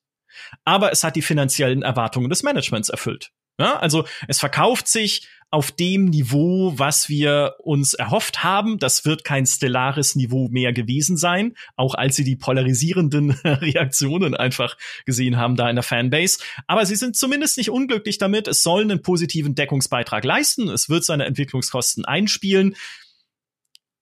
[0.64, 3.30] aber es hat die finanziellen Erwartungen des Managements erfüllt.
[3.58, 8.80] Ja, also es verkauft sich auf dem Niveau, was wir uns erhofft haben.
[8.80, 14.76] Das wird kein stellares Niveau mehr gewesen sein, auch als sie die polarisierenden Reaktionen einfach
[15.06, 16.40] gesehen haben da in der Fanbase.
[16.66, 18.48] Aber sie sind zumindest nicht unglücklich damit.
[18.48, 20.68] Es soll einen positiven Deckungsbeitrag leisten.
[20.68, 22.74] Es wird seine Entwicklungskosten einspielen.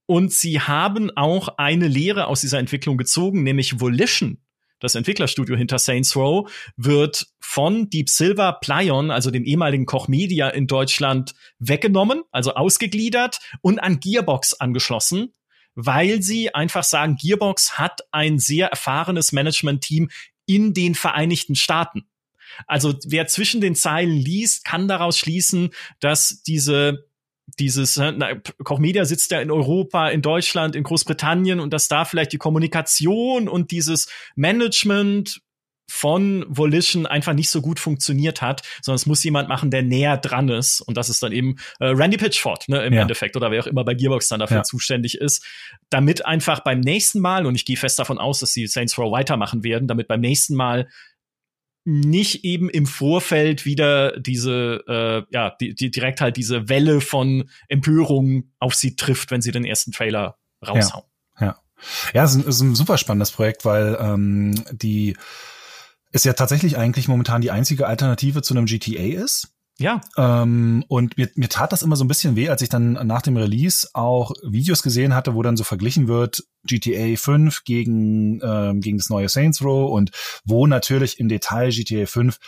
[0.06, 4.41] Und sie haben auch eine Lehre aus dieser Entwicklung gezogen, nämlich Volition
[4.82, 10.48] das Entwicklerstudio hinter Saints Row, wird von Deep Silver Plyon, also dem ehemaligen Koch Media
[10.48, 15.32] in Deutschland, weggenommen, also ausgegliedert und an Gearbox angeschlossen,
[15.74, 20.10] weil sie einfach sagen, Gearbox hat ein sehr erfahrenes Management-Team
[20.46, 22.08] in den Vereinigten Staaten.
[22.66, 27.06] Also wer zwischen den Zeilen liest, kann daraus schließen, dass diese
[27.58, 28.34] dieses, äh, na,
[28.64, 32.38] Koch Media sitzt ja in Europa, in Deutschland, in Großbritannien und dass da vielleicht die
[32.38, 35.40] Kommunikation und dieses Management
[35.90, 40.16] von Volition einfach nicht so gut funktioniert hat, sondern es muss jemand machen, der näher
[40.16, 40.80] dran ist.
[40.80, 43.02] Und das ist dann eben äh, Randy Pitchford, ne, im ja.
[43.02, 44.62] Endeffekt, oder wer auch immer bei Gearbox dann dafür ja.
[44.62, 45.44] zuständig ist,
[45.90, 49.12] damit einfach beim nächsten Mal, und ich gehe fest davon aus, dass sie Saints Row
[49.12, 50.88] weitermachen werden, damit beim nächsten Mal
[51.84, 57.50] nicht eben im Vorfeld wieder diese, äh, ja, die, die direkt halt diese Welle von
[57.68, 61.04] Empörung auf sie trifft, wenn sie den ersten Trailer raushauen.
[61.40, 61.56] Ja, ja.
[62.14, 65.16] ja es ist, ein, ist ein super spannendes Projekt, weil ähm, die
[66.12, 69.48] ist ja tatsächlich eigentlich momentan die einzige Alternative zu einem GTA ist.
[69.82, 70.00] Ja.
[70.16, 73.22] Ähm, und mir, mir tat das immer so ein bisschen weh, als ich dann nach
[73.22, 78.80] dem Release auch Videos gesehen hatte, wo dann so verglichen wird GTA 5 gegen, ähm,
[78.80, 80.12] gegen das neue Saints Row und
[80.44, 82.38] wo natürlich im Detail GTA 5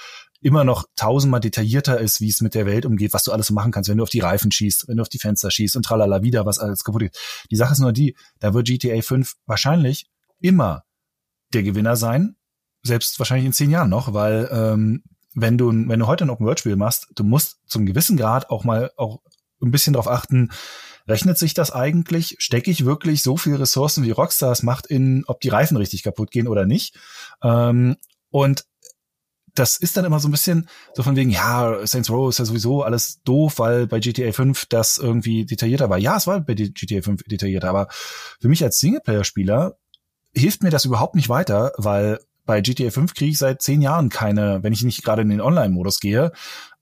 [0.41, 3.55] immer noch tausendmal detaillierter ist, wie es mit der Welt umgeht, was du alles so
[3.55, 5.85] machen kannst, wenn du auf die Reifen schießt, wenn du auf die Fenster schießt und
[5.85, 7.19] tralala wieder, was alles kaputt geht.
[7.51, 10.07] Die Sache ist nur die, da wird GTA 5 wahrscheinlich
[10.41, 10.85] immer
[11.53, 12.37] der Gewinner sein,
[12.85, 15.03] selbst wahrscheinlich in zehn Jahren noch, weil ähm,
[15.35, 18.93] wenn du, wenn du heute ein Open-World-Spiel machst, du musst zum gewissen Grad auch mal
[18.97, 19.21] auch
[19.63, 20.51] ein bisschen darauf achten,
[21.09, 22.37] rechnet sich das eigentlich?
[22.39, 26.03] Stecke ich wirklich so viel Ressourcen, wie Rockstar es macht, in, ob die Reifen richtig
[26.03, 26.97] kaputt gehen oder nicht?
[27.43, 27.97] Ähm,
[28.31, 28.65] und
[29.55, 32.45] das ist dann immer so ein bisschen so von wegen, ja, Saints Row ist ja
[32.45, 35.99] sowieso alles doof, weil bei GTA 5 das irgendwie detaillierter war.
[35.99, 37.89] Ja, es war bei GTA 5 detaillierter, aber
[38.41, 39.77] für mich als Singleplayer-Spieler
[40.35, 44.09] hilft mir das überhaupt nicht weiter, weil bei GTA 5 kriege ich seit zehn Jahren
[44.09, 46.33] keine, wenn ich nicht gerade in den Online-Modus gehe,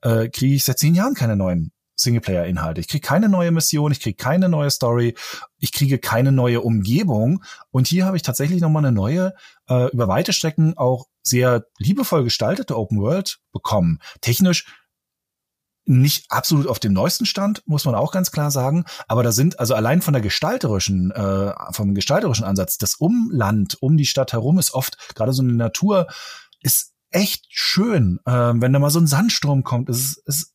[0.03, 2.81] äh, kriege ich seit zehn Jahren keine neuen Singleplayer-Inhalte.
[2.81, 5.15] Ich kriege keine neue Mission, ich kriege keine neue Story,
[5.59, 7.45] ich kriege keine neue Umgebung.
[7.71, 9.35] Und hier habe ich tatsächlich nochmal eine neue,
[9.69, 13.99] äh, über weite Strecken auch sehr liebevoll gestaltete Open World bekommen.
[14.21, 14.67] Technisch
[15.85, 18.85] nicht absolut auf dem neuesten Stand, muss man auch ganz klar sagen.
[19.09, 23.97] Aber da sind also allein von der gestalterischen, äh, vom gestalterischen Ansatz, das Umland um
[23.97, 26.07] die Stadt herum ist oft gerade so eine Natur
[26.61, 29.89] ist echt schön, äh, wenn da mal so ein Sandsturm kommt.
[29.89, 30.53] Ist, es,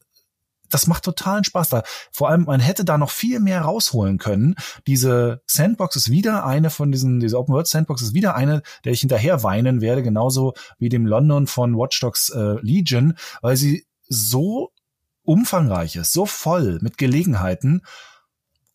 [0.70, 1.84] das macht totalen Spaß da.
[2.12, 4.56] Vor allem, man hätte da noch viel mehr rausholen können.
[4.86, 8.92] Diese Sandbox ist wieder eine von diesen, diese Open World Sandbox ist wieder eine, der
[8.92, 13.86] ich hinterher weinen werde, genauso wie dem London von Watch Dogs äh, Legion, weil sie
[14.10, 14.72] so
[15.28, 17.82] umfangreich ist, so voll mit Gelegenheiten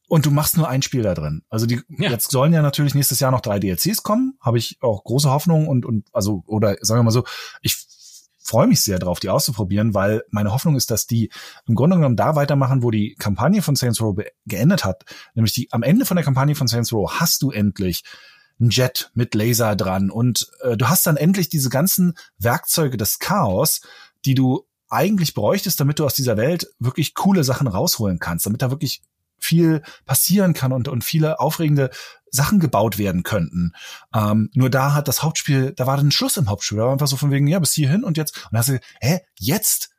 [0.08, 1.42] und du machst nur ein Spiel da drin.
[1.48, 2.10] Also die ja.
[2.10, 5.66] jetzt sollen ja natürlich nächstes Jahr noch drei DLCs kommen, habe ich auch große Hoffnung
[5.68, 7.24] und und also oder sagen wir mal so,
[7.62, 7.76] ich
[8.38, 11.30] freue mich sehr drauf, die auszuprobieren, weil meine Hoffnung ist, dass die
[11.66, 15.72] im Grunde genommen da weitermachen, wo die Kampagne von Saints Row geendet hat, nämlich die
[15.72, 18.02] am Ende von der Kampagne von Saints Row hast du endlich
[18.60, 23.18] ein Jet mit Laser dran und äh, du hast dann endlich diese ganzen Werkzeuge des
[23.18, 23.80] Chaos,
[24.26, 28.62] die du eigentlich bräuchtest, damit du aus dieser Welt wirklich coole Sachen rausholen kannst, damit
[28.62, 29.02] da wirklich
[29.38, 31.90] viel passieren kann und, und viele aufregende
[32.30, 33.72] Sachen gebaut werden könnten.
[34.14, 36.78] Ähm, nur da hat das Hauptspiel, da war dann ein Schluss im Hauptspiel.
[36.78, 38.36] Da war einfach so von wegen, ja, bis hierhin und jetzt.
[38.36, 39.90] Und dann hast du, hä, jetzt?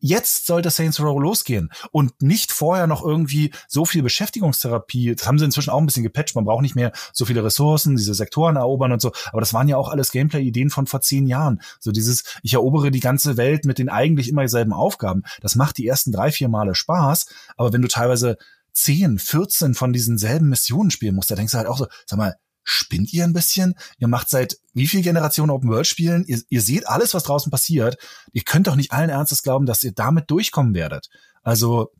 [0.00, 5.14] Jetzt sollte Saints Row losgehen und nicht vorher noch irgendwie so viel Beschäftigungstherapie.
[5.14, 6.36] Das haben sie inzwischen auch ein bisschen gepatcht.
[6.36, 9.12] Man braucht nicht mehr so viele Ressourcen, diese Sektoren erobern und so.
[9.32, 11.60] Aber das waren ja auch alles Gameplay-Ideen von vor zehn Jahren.
[11.80, 15.22] So dieses, ich erobere die ganze Welt mit den eigentlich immer dieselben Aufgaben.
[15.40, 17.26] Das macht die ersten drei, vier Male Spaß.
[17.56, 18.38] Aber wenn du teilweise
[18.72, 22.18] 10, 14 von diesen selben Missionen spielen musst, da denkst du halt auch so, sag
[22.18, 22.36] mal,
[22.68, 23.74] spinnt ihr ein bisschen?
[23.98, 26.24] Ihr macht seit wie viel Generationen Open World spielen?
[26.26, 27.96] Ihr, ihr seht alles, was draußen passiert.
[28.32, 31.08] Ihr könnt doch nicht allen Ernstes glauben, dass ihr damit durchkommen werdet.
[31.42, 31.90] Also,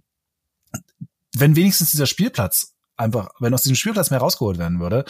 [1.35, 5.05] wenn wenigstens dieser Spielplatz einfach, wenn aus diesem Spielplatz mehr rausgeholt werden würde,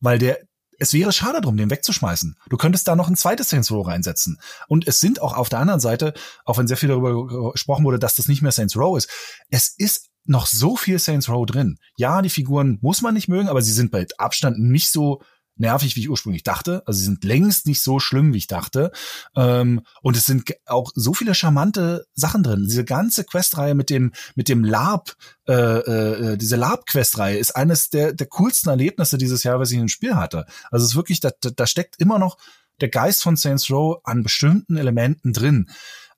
[0.00, 0.38] weil der,
[0.78, 2.36] es wäre schade drum, den wegzuschmeißen.
[2.48, 4.40] Du könntest da noch ein zweites Saints Row reinsetzen.
[4.68, 7.98] Und es sind auch auf der anderen Seite, auch wenn sehr viel darüber gesprochen wurde,
[7.98, 9.10] dass das nicht mehr Saints Row ist,
[9.50, 11.78] es ist noch so viel Saints Row drin.
[11.96, 15.22] Ja, die Figuren muss man nicht mögen, aber sie sind bei Abstand nicht so
[15.56, 16.82] nervig, wie ich ursprünglich dachte.
[16.86, 18.90] Also sie sind längst nicht so schlimm, wie ich dachte.
[19.36, 22.66] Ähm, und es sind auch so viele charmante Sachen drin.
[22.68, 25.14] Diese ganze Questreihe mit dem mit dem Lab,
[25.48, 29.88] äh, äh, diese Lab-Questreihe ist eines der der coolsten Erlebnisse dieses Jahr, was ich im
[29.88, 30.46] Spiel hatte.
[30.70, 32.38] Also es ist wirklich, da, da steckt immer noch
[32.80, 35.70] der Geist von Saints Row an bestimmten Elementen drin.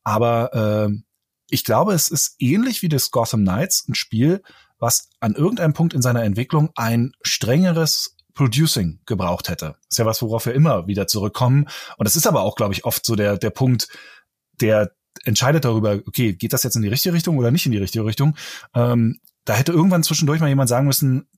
[0.02, 0.98] Aber äh,
[1.48, 4.42] ich glaube, es ist ähnlich wie das Gotham Knights, ein Spiel,
[4.78, 9.76] was an irgendeinem Punkt in seiner Entwicklung ein strengeres Producing gebraucht hätte.
[9.88, 11.68] ist ja was, worauf wir immer wieder zurückkommen.
[11.96, 13.88] Und das ist aber auch, glaube ich, oft so der, der Punkt,
[14.61, 14.90] der
[15.24, 18.04] entscheidet darüber, okay, geht das jetzt in die richtige Richtung oder nicht in die richtige
[18.04, 18.37] Richtung?
[18.74, 21.28] Ähm, da hätte irgendwann zwischendurch mal jemand sagen müssen,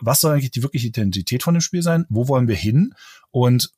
[0.00, 2.06] was soll eigentlich die wirkliche Identität von dem Spiel sein?
[2.08, 2.94] Wo wollen wir hin?
[3.30, 3.72] Und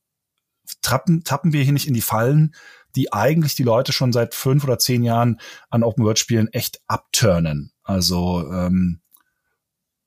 [0.82, 2.54] trappen, tappen wir hier nicht in die Fallen,
[2.96, 7.72] die eigentlich die Leute schon seit fünf oder zehn Jahren an Open-World-Spielen echt abturnen.
[7.82, 9.00] Also ähm,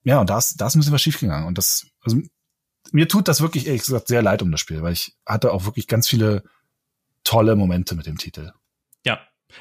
[0.03, 1.47] ja, und da ist, da ist ein bisschen was schiefgegangen.
[1.47, 2.19] Und das, also
[2.91, 5.65] mir tut das wirklich, ehrlich gesagt, sehr leid um das Spiel, weil ich hatte auch
[5.65, 6.43] wirklich ganz viele
[7.23, 8.51] tolle Momente mit dem Titel.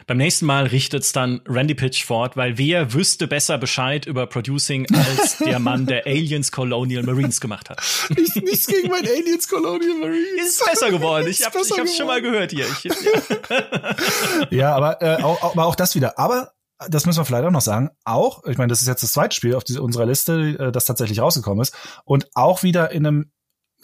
[0.06, 4.86] Beim nächsten Mal richtet's dann Randy Pitch fort, weil wer wüsste besser Bescheid über Producing
[4.94, 7.80] als der Mann, der Aliens Colonial Marines gemacht hat.
[8.10, 10.46] Nichts, nichts gegen mein Aliens Colonial Marines.
[10.46, 11.26] Ist besser geworden.
[11.28, 12.66] Ich, hab, ich hab's schon mal gehört hier.
[12.66, 12.84] Ich,
[13.50, 14.46] ja.
[14.50, 16.18] ja, aber, äh, auch, aber auch das wieder.
[16.18, 16.52] Aber
[16.88, 19.34] das müssen wir vielleicht auch noch sagen, auch, ich meine, das ist jetzt das zweite
[19.34, 21.74] Spiel auf diese, unserer Liste, äh, das tatsächlich rausgekommen ist
[22.04, 23.32] und auch wieder in einem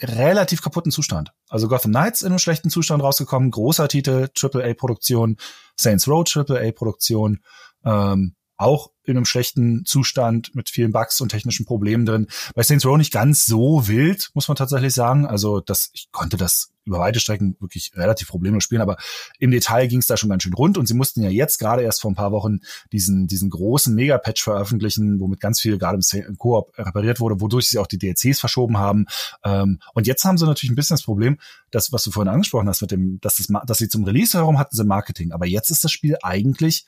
[0.01, 1.33] relativ kaputten Zustand.
[1.49, 5.37] Also Gotham Knights in einem schlechten Zustand rausgekommen, großer Titel, AAA-Produktion,
[5.77, 7.41] Saints Row AAA-Produktion,
[7.85, 12.27] ähm, auch in einem schlechten Zustand mit vielen Bugs und technischen Problemen drin.
[12.55, 15.27] Bei Saints Row nicht ganz so wild, muss man tatsächlich sagen.
[15.27, 18.97] Also das, ich konnte das über weite Strecken wirklich relativ problemlos spielen, aber
[19.39, 21.83] im Detail ging es da schon ganz schön rund und sie mussten ja jetzt gerade
[21.83, 22.61] erst vor ein paar Wochen
[22.93, 27.79] diesen, diesen großen Mega-Patch veröffentlichen, womit ganz viel gerade im Koop repariert wurde, wodurch sie
[27.79, 29.07] auch die DLCs verschoben haben.
[29.45, 31.39] Ähm, und jetzt haben sie natürlich ein bisschen das Problem,
[31.73, 34.59] dass, was du vorhin angesprochen hast, mit dem, dass, das, dass sie zum Release herum
[34.59, 36.87] hatten sie Marketing, aber jetzt ist das Spiel eigentlich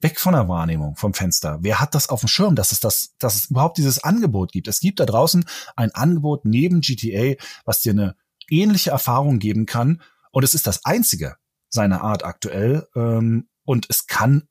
[0.00, 1.58] weg von der Wahrnehmung vom Fenster.
[1.60, 4.68] Wer hat das auf dem Schirm, dass es das, dass es überhaupt dieses Angebot gibt?
[4.68, 5.44] Es gibt da draußen
[5.76, 7.34] ein Angebot neben GTA,
[7.64, 8.16] was dir eine
[8.48, 10.02] ähnliche Erfahrung geben kann.
[10.32, 11.36] Und es ist das einzige
[11.68, 12.86] seiner Art aktuell.
[12.94, 14.48] Ähm, und es kann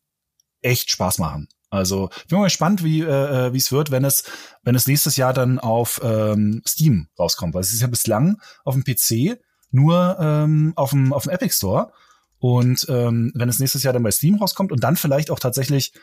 [0.62, 1.48] echt Spaß machen.
[1.70, 4.24] Also ich bin mal gespannt, wie äh, äh, wie es wird, wenn es
[4.64, 8.76] wenn es nächstes Jahr dann auf ähm, Steam rauskommt, weil es ist ja bislang auf
[8.76, 9.40] dem PC
[9.72, 11.92] nur ähm, auf dem auf dem Epic Store
[12.40, 15.94] und ähm, wenn es nächstes Jahr dann bei Steam rauskommt und dann vielleicht auch tatsächlich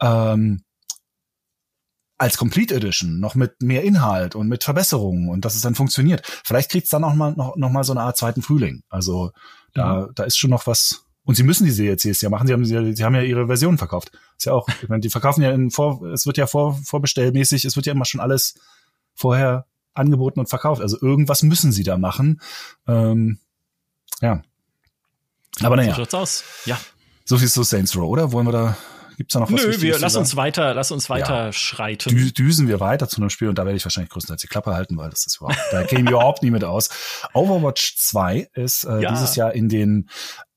[0.00, 0.62] ähm,
[2.22, 6.22] als Complete Edition noch mit mehr Inhalt und mit Verbesserungen und dass es dann funktioniert.
[6.44, 8.84] Vielleicht kriegt es dann auch mal noch, noch mal so eine Art zweiten Frühling.
[8.88, 9.32] Also
[9.74, 10.12] da, mhm.
[10.14, 11.04] da ist schon noch was.
[11.24, 12.46] Und sie müssen diese DLCs ja machen.
[12.46, 14.12] Sie haben, sie, sie haben ja ihre Version verkauft.
[14.38, 17.64] Ist ja auch, ich meine, die verkaufen ja in vor, es wird ja vor, vorbestellmäßig,
[17.64, 18.54] es wird ja immer schon alles
[19.14, 20.80] vorher angeboten und verkauft.
[20.80, 22.40] Also irgendwas müssen sie da machen.
[22.86, 23.38] Ähm,
[24.20, 24.42] ja.
[25.60, 25.90] Aber naja.
[25.90, 26.44] So schaut's aus.
[26.64, 26.78] Ja.
[27.24, 28.32] So viel zu Saints Row, oder?
[28.32, 28.76] Wollen wir da
[29.16, 31.52] Gibt's da noch was Nö, wir lass uns weiter, lass uns weiter ja.
[31.52, 32.08] schreiten.
[32.08, 34.74] Dü düsen wir weiter zu einem Spiel und da werde ich wahrscheinlich größtenteils die Klappe
[34.74, 36.90] halten, weil das ist überhaupt, da käme überhaupt nie mit aus.
[37.34, 39.12] Overwatch 2 ist äh, ja.
[39.12, 40.08] dieses Jahr in den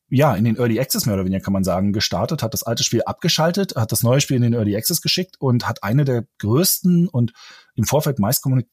[0.08, 2.84] ja, in den Early Access mehr oder weniger kann man sagen, gestartet, hat das alte
[2.84, 6.26] Spiel abgeschaltet, hat das neue Spiel in den Early Access geschickt und hat eine der
[6.38, 7.34] größten und
[7.76, 8.72] im Vorfeld meist kommuniziert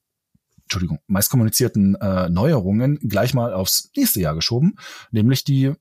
[0.64, 4.76] Entschuldigung, meist kommunizierten äh, Neuerungen gleich mal aufs nächste Jahr geschoben,
[5.10, 5.74] nämlich die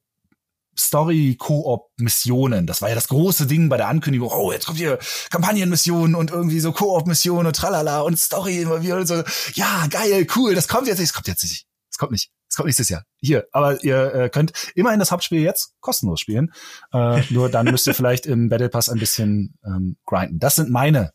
[0.78, 2.66] Story-Koop-Missionen.
[2.68, 4.30] Das war ja das große Ding bei der Ankündigung.
[4.32, 5.00] Oh, jetzt kommt hier
[5.30, 9.24] Kampagnenmissionen und irgendwie so Koop-Missionen und tralala und Story und so.
[9.54, 10.56] Ja, geil, cool.
[10.56, 11.10] Das kommt jetzt nicht.
[11.10, 11.66] Das kommt jetzt nicht.
[11.90, 12.32] Das kommt nicht.
[12.50, 13.04] Das kommt nächstes Jahr.
[13.18, 13.48] Hier.
[13.52, 16.54] Aber ihr äh, könnt immerhin das Hauptspiel jetzt kostenlos spielen.
[16.94, 20.40] Äh, nur dann müsst ihr vielleicht im Battle Pass ein bisschen ähm, grinden.
[20.40, 21.14] Das sind meine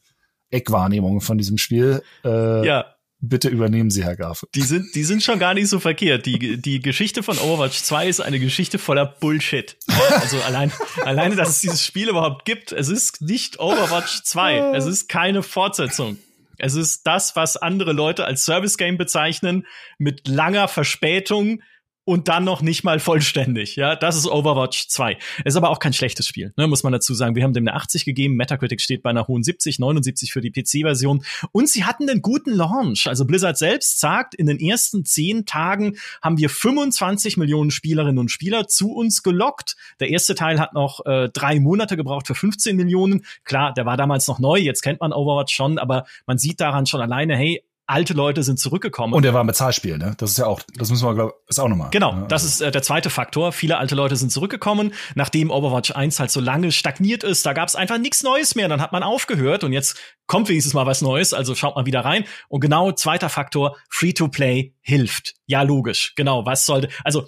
[0.51, 2.03] Eckwahrnehmung von diesem Spiel.
[2.25, 2.96] Äh, ja.
[3.29, 4.45] Bitte übernehmen Sie, Herr Graf.
[4.55, 6.27] Die sind, die sind schon gar nicht so verkehrt.
[6.27, 9.77] Die, die Geschichte von Overwatch 2 ist eine Geschichte voller Bullshit.
[10.21, 10.73] Also allein,
[11.03, 12.73] alleine, dass es dieses Spiel überhaupt gibt.
[12.73, 14.77] Es ist nicht Overwatch 2.
[14.77, 16.19] Es ist keine Fortsetzung.
[16.59, 19.67] Es ist das, was andere Leute als Service Game bezeichnen,
[19.99, 21.63] mit langer Verspätung,
[22.07, 23.75] und dann noch nicht mal vollständig.
[23.75, 25.19] Ja, das ist Overwatch 2.
[25.45, 27.35] Ist aber auch kein schlechtes Spiel, ne, muss man dazu sagen.
[27.35, 30.53] Wir haben dem eine 80 gegeben, Metacritic steht bei einer hohen 70, 79 für die
[30.53, 33.09] PC-Version und sie hatten einen guten Launch.
[33.09, 38.31] Also Blizzard selbst sagt, in den ersten zehn Tagen haben wir 25 Millionen Spielerinnen und
[38.31, 39.77] Spieler zu uns gelockt.
[39.99, 43.25] Der erste Teil hat noch äh, drei Monate gebraucht für 15 Millionen.
[43.45, 46.87] Klar, der war damals noch neu, jetzt kennt man Overwatch schon, aber man sieht daran
[46.87, 49.15] schon alleine, hey, alte Leute sind zurückgekommen.
[49.15, 50.15] Und er war ein Bezahlspiel, ne?
[50.19, 51.91] Das ist ja auch, das müssen wir, glaube ist auch nochmal.
[51.91, 52.27] Genau, ne?
[52.29, 53.53] das ist äh, der zweite Faktor.
[53.53, 57.47] Viele alte Leute sind zurückgekommen, nachdem Overwatch 1 halt so lange stagniert ist.
[57.47, 58.69] Da gab es einfach nichts Neues mehr.
[58.69, 61.33] Dann hat man aufgehört und jetzt kommt wenigstens mal was Neues.
[61.33, 62.25] Also schaut mal wieder rein.
[62.49, 65.35] Und genau zweiter Faktor, Free-to-Play hilft.
[65.47, 66.15] Ja, logisch.
[66.17, 67.27] Genau, was sollte, also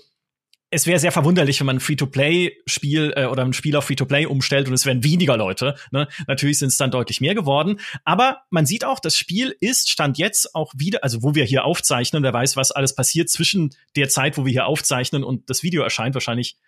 [0.70, 4.68] es wäre sehr verwunderlich, wenn man ein Free-to-Play-Spiel äh, oder ein Spiel auf Free-to-Play umstellt
[4.68, 5.74] und es wären weniger Leute.
[5.92, 6.08] Ne?
[6.26, 7.80] Natürlich sind es dann deutlich mehr geworden.
[8.04, 11.64] Aber man sieht auch, das Spiel ist Stand jetzt auch wieder, also wo wir hier
[11.64, 15.62] aufzeichnen, wer weiß, was alles passiert zwischen der Zeit, wo wir hier aufzeichnen und das
[15.62, 16.14] Video erscheint.
[16.14, 16.58] Wahrscheinlich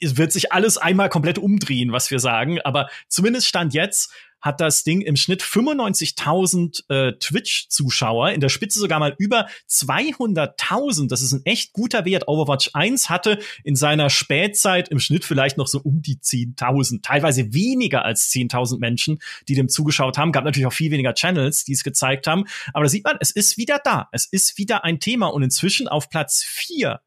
[0.00, 2.60] wird sich alles einmal komplett umdrehen, was wir sagen.
[2.60, 4.12] Aber zumindest Stand jetzt
[4.46, 11.08] hat das Ding im Schnitt 95.000 äh, Twitch-Zuschauer, in der Spitze sogar mal über 200.000.
[11.08, 12.28] Das ist ein echt guter Wert.
[12.28, 17.52] Overwatch 1 hatte in seiner Spätzeit im Schnitt vielleicht noch so um die 10.000, teilweise
[17.52, 19.18] weniger als 10.000 Menschen,
[19.48, 20.32] die dem zugeschaut haben.
[20.32, 22.44] Gab natürlich auch viel weniger Channels, die es gezeigt haben.
[22.72, 24.08] Aber da sieht man, es ist wieder da.
[24.12, 27.00] Es ist wieder ein Thema und inzwischen auf Platz 4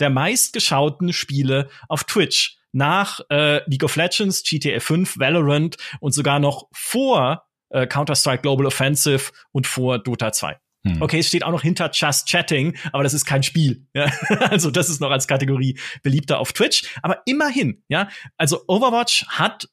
[0.00, 6.38] der meistgeschauten Spiele auf Twitch nach äh, League of Legends, GTA 5, Valorant und sogar
[6.38, 10.58] noch vor äh, Counter-Strike Global Offensive und vor Dota 2.
[10.86, 11.02] Hm.
[11.02, 13.86] Okay, es steht auch noch hinter Just Chatting, aber das ist kein Spiel.
[13.94, 14.10] Ja?
[14.50, 16.84] also das ist noch als Kategorie beliebter auf Twitch.
[17.02, 19.68] Aber immerhin, ja, also Overwatch hat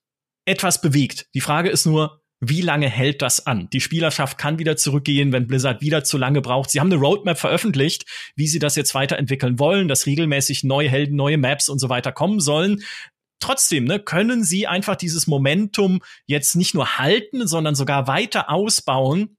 [0.46, 1.28] etwas bewegt.
[1.34, 3.70] Die Frage ist nur, wie lange hält das an?
[3.72, 6.70] Die Spielerschaft kann wieder zurückgehen, wenn Blizzard wieder zu lange braucht.
[6.70, 11.16] Sie haben eine Roadmap veröffentlicht, wie sie das jetzt weiterentwickeln wollen, dass regelmäßig neue Helden,
[11.16, 12.84] neue Maps und so weiter kommen sollen.
[13.40, 19.38] Trotzdem, ne, können sie einfach dieses Momentum jetzt nicht nur halten, sondern sogar weiter ausbauen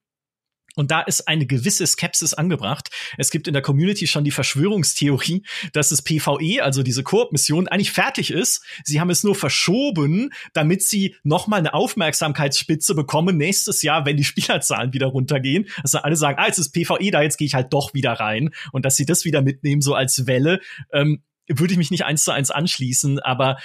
[0.77, 2.91] und da ist eine gewisse Skepsis angebracht.
[3.19, 7.93] Es gibt in der Community schon die Verschwörungstheorie, dass das PvE, also diese Koop-Mission, eigentlich
[7.93, 8.65] fertig ist.
[8.85, 14.25] Sie haben es nur verschoben, damit sie nochmal eine Aufmerksamkeitsspitze bekommen nächstes Jahr, wenn die
[14.25, 15.69] Spielerzahlen wieder runtergehen.
[15.83, 18.13] Dass dann alle sagen, ah, jetzt ist PvE da, jetzt gehe ich halt doch wieder
[18.13, 18.51] rein.
[18.73, 20.61] Und dass sie das wieder mitnehmen, so als Welle,
[20.93, 23.59] ähm, würde ich mich nicht eins zu eins anschließen, aber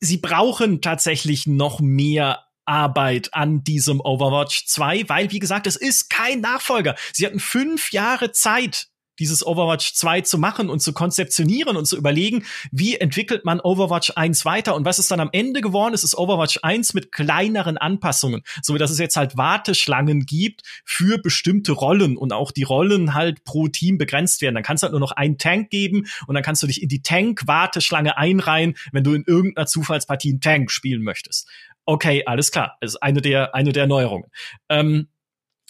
[0.00, 6.10] sie brauchen tatsächlich noch mehr Arbeit an diesem Overwatch 2, weil, wie gesagt, es ist
[6.10, 6.94] kein Nachfolger.
[7.12, 8.88] Sie hatten fünf Jahre Zeit,
[9.18, 14.12] dieses Overwatch 2 zu machen und zu konzeptionieren und zu überlegen, wie entwickelt man Overwatch
[14.14, 17.76] 1 weiter und was ist dann am Ende geworden ist, ist Overwatch 1 mit kleineren
[17.76, 23.14] Anpassungen, so dass es jetzt halt Warteschlangen gibt für bestimmte Rollen und auch die Rollen
[23.14, 24.54] halt pro Team begrenzt werden.
[24.54, 26.88] Dann kannst du halt nur noch einen Tank geben und dann kannst du dich in
[26.88, 31.48] die Tank-Warteschlange einreihen, wenn du in irgendeiner Zufallspartie einen Tank spielen möchtest
[31.88, 34.30] okay, alles klar, das ist eine der, eine der Neuerungen.
[34.68, 35.08] Ähm,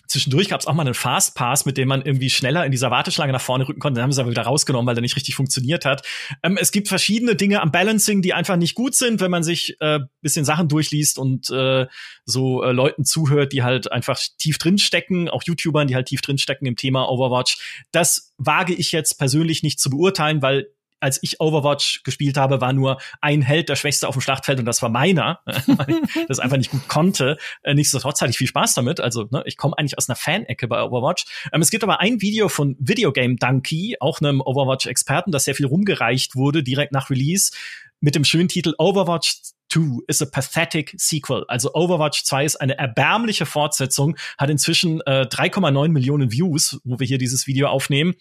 [0.08, 3.30] Zwischendurch gab es auch mal einen Fastpass, mit dem man irgendwie schneller in dieser Warteschlange
[3.30, 3.98] nach vorne rücken konnte.
[3.98, 6.00] Den haben sie aber wieder rausgenommen, weil der nicht richtig funktioniert hat.
[6.42, 9.76] Ähm, es gibt verschiedene Dinge am Balancing, die einfach nicht gut sind, wenn man sich
[9.80, 11.86] äh, bisschen Sachen durchliest und äh,
[12.24, 16.66] so äh, Leuten zuhört, die halt einfach tief drinstecken, auch YouTubern, die halt tief drinstecken
[16.66, 17.84] im Thema Overwatch.
[17.92, 20.68] Das wage ich jetzt persönlich nicht zu beurteilen, weil
[21.00, 24.64] als ich Overwatch gespielt habe, war nur ein Held der Schwächste auf dem Schlachtfeld und
[24.64, 27.38] das war meiner, weil ich das einfach nicht gut konnte.
[27.62, 29.00] Äh, nichtsdestotrotz hatte ich viel Spaß damit.
[29.00, 31.24] Also ne, ich komme eigentlich aus einer Fan-Ecke bei Overwatch.
[31.52, 35.66] Ähm, es gibt aber ein Video von Videogame Donkey, auch einem Overwatch-Experten, das sehr viel
[35.66, 37.52] rumgereicht wurde, direkt nach Release,
[38.00, 39.36] mit dem schönen Titel Overwatch
[39.70, 41.44] 2 is a pathetic sequel.
[41.48, 47.06] Also Overwatch 2 ist eine erbärmliche Fortsetzung, hat inzwischen äh, 3,9 Millionen Views, wo wir
[47.06, 48.14] hier dieses Video aufnehmen.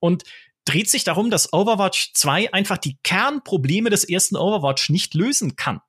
[0.00, 0.24] Und
[0.68, 5.80] dreht sich darum, dass Overwatch 2 einfach die Kernprobleme des ersten Overwatch nicht lösen kann.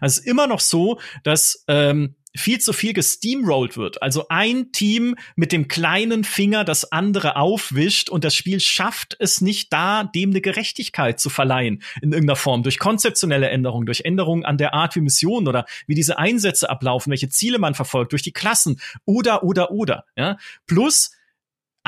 [0.00, 4.02] Also es ist immer noch so, dass ähm, viel zu viel gesteamrollt wird.
[4.02, 9.40] Also ein Team mit dem kleinen Finger das andere aufwischt und das Spiel schafft es
[9.40, 12.62] nicht da, dem eine Gerechtigkeit zu verleihen in irgendeiner Form.
[12.62, 17.10] Durch konzeptionelle Änderungen, durch Änderungen an der Art wie Missionen oder wie diese Einsätze ablaufen,
[17.10, 20.04] welche Ziele man verfolgt, durch die Klassen oder, oder, oder.
[20.16, 20.36] Ja?
[20.66, 21.10] Plus,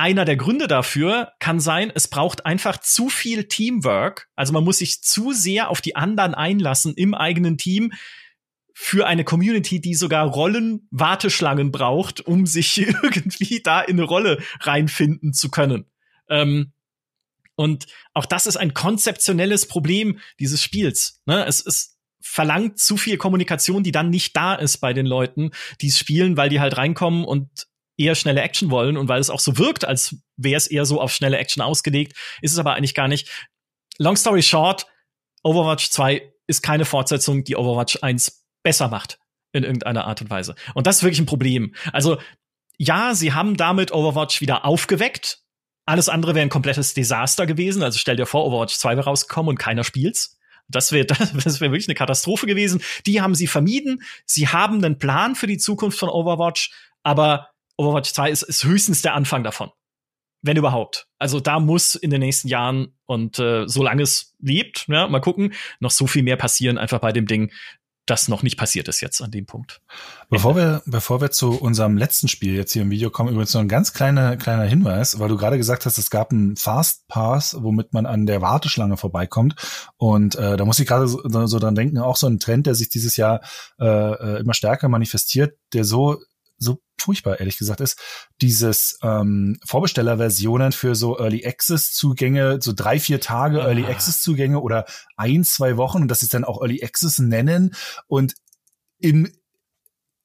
[0.01, 4.28] einer der Gründe dafür kann sein, es braucht einfach zu viel Teamwork.
[4.34, 7.92] Also man muss sich zu sehr auf die anderen einlassen im eigenen Team
[8.72, 15.34] für eine Community, die sogar Rollen-Warteschlangen braucht, um sich irgendwie da in eine Rolle reinfinden
[15.34, 15.84] zu können.
[16.30, 16.72] Ähm,
[17.55, 21.20] und auch das ist ein konzeptionelles Problem dieses Spiels.
[21.26, 21.44] Ne?
[21.44, 25.51] Es, es verlangt zu viel Kommunikation, die dann nicht da ist bei den Leuten,
[25.82, 27.66] die es spielen, weil die halt reinkommen und
[28.01, 31.01] eher schnelle Action wollen und weil es auch so wirkt, als wäre es eher so
[31.01, 33.28] auf schnelle Action ausgelegt, ist es aber eigentlich gar nicht.
[33.98, 34.86] Long story short,
[35.42, 39.18] Overwatch 2 ist keine Fortsetzung, die Overwatch 1 besser macht
[39.53, 40.55] in irgendeiner Art und Weise.
[40.74, 41.74] Und das ist wirklich ein Problem.
[41.92, 42.18] Also
[42.78, 45.42] ja, sie haben damit Overwatch wieder aufgeweckt.
[45.84, 47.82] Alles andere wäre ein komplettes Desaster gewesen.
[47.82, 50.38] Also stell dir vor, Overwatch 2 wäre rausgekommen und keiner spielt's.
[50.68, 52.82] Das wäre das wäre wirklich eine Katastrophe gewesen.
[53.07, 54.03] Die haben sie vermieden.
[54.24, 56.72] Sie haben einen Plan für die Zukunft von Overwatch,
[57.03, 57.49] aber
[57.81, 59.70] Overwatch 2 ist, ist höchstens der Anfang davon.
[60.43, 61.07] Wenn überhaupt.
[61.18, 65.53] Also da muss in den nächsten Jahren und äh, solange es lebt, ja, mal gucken,
[65.81, 67.51] noch so viel mehr passieren einfach bei dem Ding,
[68.11, 69.81] das noch nicht passiert ist jetzt an dem Punkt.
[70.31, 73.61] Bevor wir, bevor wir zu unserem letzten Spiel jetzt hier im Video kommen, übrigens noch
[73.61, 77.57] ein ganz kleiner, kleiner Hinweis, weil du gerade gesagt hast, es gab einen Fast Pass,
[77.61, 79.55] womit man an der Warteschlange vorbeikommt.
[79.97, 82.74] Und äh, da muss ich gerade so, so dran denken, auch so ein Trend, der
[82.74, 83.43] sich dieses Jahr
[83.78, 86.18] äh, äh immer stärker manifestiert, der so
[86.61, 87.99] so furchtbar, ehrlich gesagt, ist,
[88.41, 93.67] dieses ähm, Vorbestellerversionen für so Early Access Zugänge, so drei, vier Tage ah.
[93.67, 94.85] Early Access Zugänge oder
[95.17, 97.75] ein, zwei Wochen und das ist dann auch Early Access nennen
[98.07, 98.35] und
[98.99, 99.33] im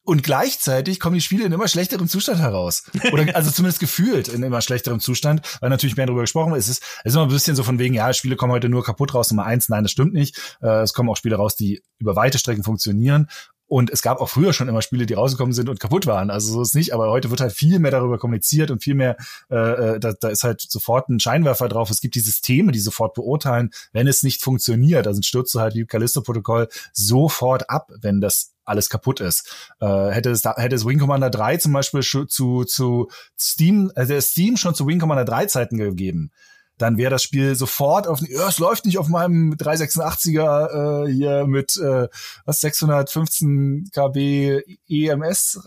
[0.07, 2.83] und gleichzeitig kommen die Spiele in immer schlechterem Zustand heraus.
[3.11, 6.65] Oder also zumindest gefühlt in immer schlechterem Zustand, weil natürlich mehr darüber gesprochen ist.
[6.65, 8.83] Es ist, es ist immer ein bisschen so von wegen, ja, Spiele kommen heute nur
[8.83, 9.67] kaputt raus, Nummer eins.
[9.67, 10.57] Nein, das stimmt nicht.
[10.61, 13.29] Äh, es kommen auch Spiele raus, die über weite Strecken funktionieren.
[13.67, 16.29] Und es gab auch früher schon immer Spiele, die rausgekommen sind und kaputt waren.
[16.29, 19.17] Also so ist nicht, aber heute wird halt viel mehr darüber kommuniziert und viel mehr,
[19.49, 19.55] äh,
[19.95, 21.89] äh, da, da ist halt sofort ein Scheinwerfer drauf.
[21.89, 25.07] Es gibt die Systeme, die sofort beurteilen, wenn es nicht funktioniert.
[25.07, 29.73] Also stürzt du halt wie Callisto-Protokoll sofort ab, wenn das alles kaputt ist.
[29.79, 33.09] Äh, hätte es da, hätte es Wing Commander 3 zum Beispiel zu, zu
[33.39, 36.31] Steam, also Steam schon zu Wing Commander 3 Zeiten gegeben,
[36.77, 41.47] dann wäre das Spiel sofort auf, ja, es läuft nicht auf meinem 386er äh, hier
[41.47, 42.07] mit äh,
[42.45, 45.59] was 615 KB EMS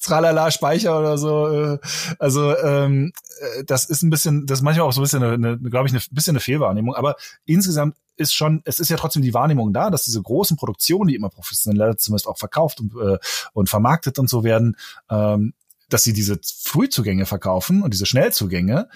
[0.00, 1.48] tralala Speicher oder so.
[1.48, 1.78] Äh,
[2.18, 5.58] also ähm, äh, das ist ein bisschen, das ist manchmal auch so ein bisschen eine,
[5.58, 6.94] glaube ich, ein bisschen eine Fehlwahrnehmung.
[6.94, 11.08] Aber insgesamt ist schon, es ist ja trotzdem die Wahrnehmung da, dass diese großen Produktionen,
[11.08, 13.18] die immer professionell zumindest auch verkauft und, äh,
[13.52, 14.76] und vermarktet und so werden,
[15.10, 15.54] ähm,
[15.88, 18.88] dass sie diese Frühzugänge verkaufen und diese Schnellzugänge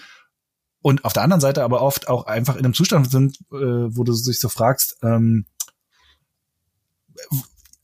[0.85, 4.03] und auf der anderen Seite aber oft auch einfach in einem Zustand sind, äh, wo
[4.03, 5.47] du dich so fragst, ähm,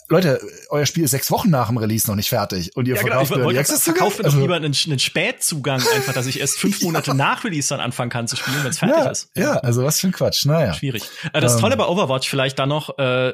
[0.07, 0.39] Leute,
[0.69, 3.33] euer Spiel ist sechs Wochen nach dem Release noch nicht fertig und ihr ja, verkauft
[3.33, 3.49] genau.
[3.49, 7.07] ich verkauft mir also, doch lieber einen, einen Spätzugang einfach, dass ich erst fünf Monate
[7.07, 7.13] ja.
[7.15, 9.31] nach Release dann anfangen kann zu spielen, wenn es fertig ja, ist.
[9.35, 10.45] Ja, also was für ein Quatsch.
[10.45, 10.75] Naja.
[10.75, 11.01] Schwierig.
[11.33, 13.33] Äh, das ähm, Tolle bei Overwatch vielleicht da noch, äh,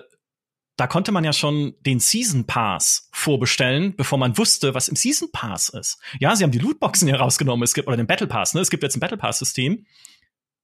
[0.77, 5.31] da konnte man ja schon den Season Pass vorbestellen, bevor man wusste, was im Season
[5.31, 5.99] Pass ist.
[6.19, 8.61] Ja, sie haben die Lootboxen hier rausgenommen, es gibt, oder den Battle Pass, ne?
[8.61, 9.85] Es gibt jetzt ein Battle Pass-System.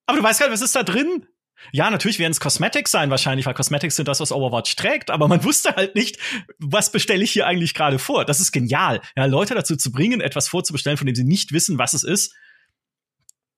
[0.05, 1.25] Aber du weißt gar nicht, was ist da drin?
[1.71, 5.27] Ja, natürlich werden es Cosmetics sein wahrscheinlich, weil Cosmetics sind das, was Overwatch trägt, aber
[5.27, 6.19] man wusste halt nicht,
[6.59, 8.23] was bestelle ich hier eigentlich gerade vor.
[8.25, 9.01] Das ist genial.
[9.15, 12.35] Ja, Leute dazu zu bringen, etwas vorzubestellen, von dem sie nicht wissen, was es ist.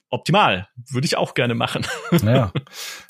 [0.09, 0.69] Optimal.
[0.89, 1.85] Würde ich auch gerne machen.
[2.23, 2.53] Ja,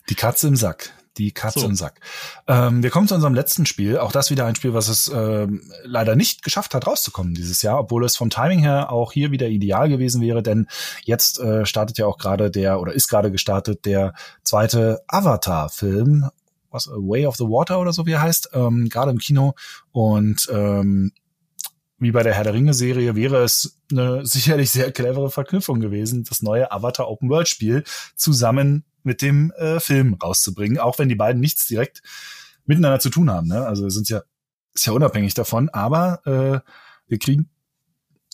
[0.10, 1.66] die Katze im Sack die Katze so.
[1.68, 2.00] im Sack.
[2.48, 3.98] Ähm, wir kommen zu unserem letzten Spiel.
[3.98, 7.80] Auch das wieder ein Spiel, was es ähm, leider nicht geschafft hat, rauszukommen dieses Jahr,
[7.80, 10.68] obwohl es vom Timing her auch hier wieder ideal gewesen wäre, denn
[11.04, 14.14] jetzt äh, startet ja auch gerade der oder ist gerade gestartet der
[14.44, 16.30] zweite Avatar-Film,
[16.72, 19.56] was Way of the Water oder so wie er heißt, ähm, gerade im Kino
[19.92, 21.12] und ähm,
[21.98, 26.42] wie bei der Herr der Ringe-Serie wäre es eine sicherlich sehr clevere Verknüpfung gewesen, das
[26.42, 27.84] neue Avatar Open World Spiel
[28.16, 32.02] zusammen mit dem äh, Film rauszubringen, auch wenn die beiden nichts direkt
[32.66, 33.48] miteinander zu tun haben.
[33.48, 33.66] Ne?
[33.66, 34.24] Also sind ja
[34.74, 36.70] ist ja unabhängig davon, aber äh,
[37.08, 37.50] wir kriegen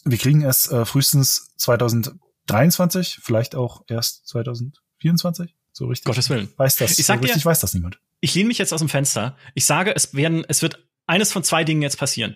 [0.04, 5.56] wir kriegen es äh, frühestens 2023, vielleicht auch erst 2024.
[5.74, 6.06] So richtig.
[6.06, 6.52] Gottes Willen.
[6.58, 6.98] Weiß das.
[6.98, 8.00] Ich sag so richtig dir, weiß das niemand.
[8.20, 9.38] Ich lehne mich jetzt aus dem Fenster.
[9.54, 12.36] Ich sage, es werden, es wird eines von zwei Dingen jetzt passieren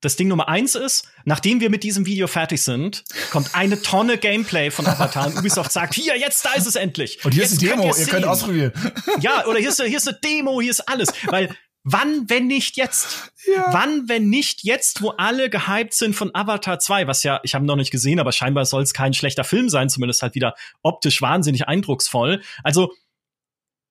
[0.00, 4.18] das Ding Nummer eins ist, nachdem wir mit diesem Video fertig sind, kommt eine Tonne
[4.18, 7.24] Gameplay von Avatar und Ubisoft sagt, hier, jetzt, da ist es endlich.
[7.24, 8.72] Und hier jetzt ist die Demo, ihr könnt ausprobieren.
[9.20, 11.08] Ja, oder hier ist, hier ist eine Demo, hier ist alles.
[11.26, 13.32] Weil, wann, wenn nicht jetzt?
[13.46, 13.72] Ja.
[13.72, 17.64] Wann, wenn nicht jetzt, wo alle gehypt sind von Avatar 2, was ja, ich habe
[17.64, 21.20] noch nicht gesehen, aber scheinbar soll es kein schlechter Film sein, zumindest halt wieder optisch
[21.22, 22.42] wahnsinnig eindrucksvoll.
[22.62, 22.92] Also,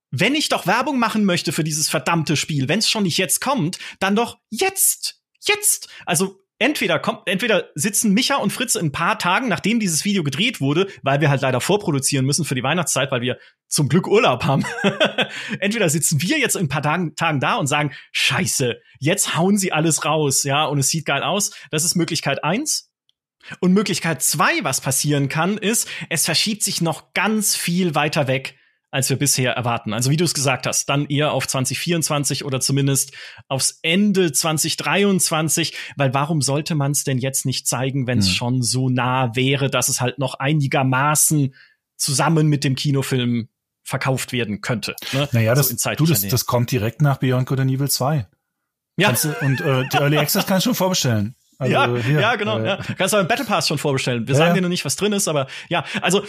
[0.09, 3.41] wenn ich doch Werbung machen möchte für dieses verdammte Spiel, wenn es schon nicht jetzt
[3.41, 5.89] kommt, dann doch jetzt jetzt.
[6.05, 10.23] Also entweder kommt, entweder sitzen Micha und Fritz in ein paar Tagen, nachdem dieses Video
[10.23, 14.07] gedreht wurde, weil wir halt leider vorproduzieren müssen für die Weihnachtszeit, weil wir zum Glück
[14.07, 14.65] Urlaub haben.
[15.59, 19.57] entweder sitzen wir jetzt in ein paar Tagen, Tagen da und sagen, scheiße, jetzt hauen
[19.57, 21.51] sie alles raus, ja, und es sieht geil aus.
[21.71, 22.91] Das ist Möglichkeit eins.
[23.61, 28.56] Und Möglichkeit zwei, was passieren kann, ist, es verschiebt sich noch ganz viel weiter weg
[28.91, 29.93] als wir bisher erwarten.
[29.93, 33.13] Also wie du es gesagt hast, dann eher auf 2024 oder zumindest
[33.47, 38.33] aufs Ende 2023, weil warum sollte man es denn jetzt nicht zeigen, wenn es hm.
[38.33, 41.53] schon so nah wäre, dass es halt noch einigermaßen
[41.97, 43.49] zusammen mit dem Kinofilm
[43.83, 44.95] verkauft werden könnte.
[45.13, 45.27] Ne?
[45.31, 48.27] Naja, das, so du, das, das kommt direkt nach Beyond Good and Evil 2.
[48.97, 49.11] Ja.
[49.11, 51.35] Du, und äh, die Early Access kannst du schon vorbestellen.
[51.59, 52.59] Also, ja, hier, ja, genau.
[52.59, 52.77] Äh, ja.
[52.99, 54.27] Kannst du beim Battle Pass schon vorbestellen.
[54.27, 56.23] Wir ja, sagen dir noch nicht, was drin ist, aber ja, also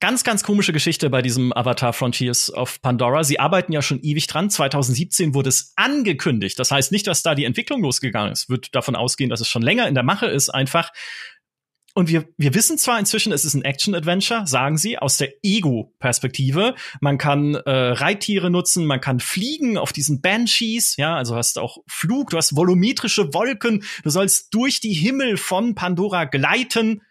[0.00, 3.24] Ganz, ganz komische Geschichte bei diesem Avatar Frontiers of Pandora.
[3.24, 4.48] Sie arbeiten ja schon ewig dran.
[4.48, 6.56] 2017 wurde es angekündigt.
[6.60, 8.48] Das heißt nicht, dass da die Entwicklung losgegangen ist.
[8.48, 10.92] Wird davon ausgehen, dass es schon länger in der Mache ist, einfach.
[11.94, 16.76] Und wir, wir wissen zwar inzwischen, es ist ein Action-Adventure, sagen sie, aus der Ego-Perspektive.
[17.00, 21.78] Man kann äh, Reittiere nutzen, man kann fliegen auf diesen Banshees, ja, also hast auch
[21.88, 27.02] Flug, du hast volumetrische Wolken, du sollst durch die Himmel von Pandora gleiten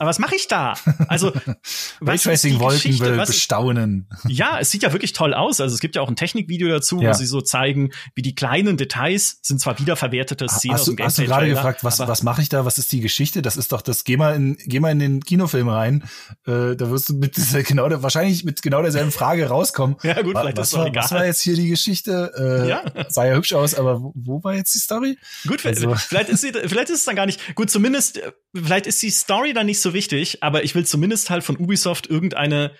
[0.00, 0.72] aber was mache ich da?
[1.08, 1.30] Also
[2.00, 4.08] Raytracing-Wolken bestaunen.
[4.26, 5.60] Ja, es sieht ja wirklich toll aus.
[5.60, 7.10] Also es gibt ja auch ein Technikvideo dazu, ja.
[7.10, 10.96] wo sie so zeigen, wie die kleinen Details sind zwar wiederverwertete Szenen hast aus dem
[10.96, 11.06] Gameplay.
[11.06, 12.64] Hast du gerade gefragt, was, was mache ich da?
[12.64, 13.42] Was ist die Geschichte?
[13.42, 14.04] Das ist doch das.
[14.04, 16.04] Geh mal in, geh mal in den Kinofilm rein.
[16.46, 19.96] Äh, da wirst du mit dieser, genau wahrscheinlich mit genau derselben Frage rauskommen.
[20.02, 21.04] ja gut, vielleicht was, ist war, egal.
[21.04, 22.32] Was war jetzt hier die Geschichte?
[22.64, 22.84] Äh, ja.
[23.10, 25.18] Sah ja hübsch aus, aber wo, wo war jetzt die Story?
[25.46, 25.94] Gut, also.
[25.94, 27.54] vielleicht ist sie, vielleicht ist es dann gar nicht.
[27.54, 31.30] Gut, zumindest äh, vielleicht ist die Story dann nicht so wichtig, aber ich will zumindest
[31.30, 32.72] halt von Ubisoft irgendeine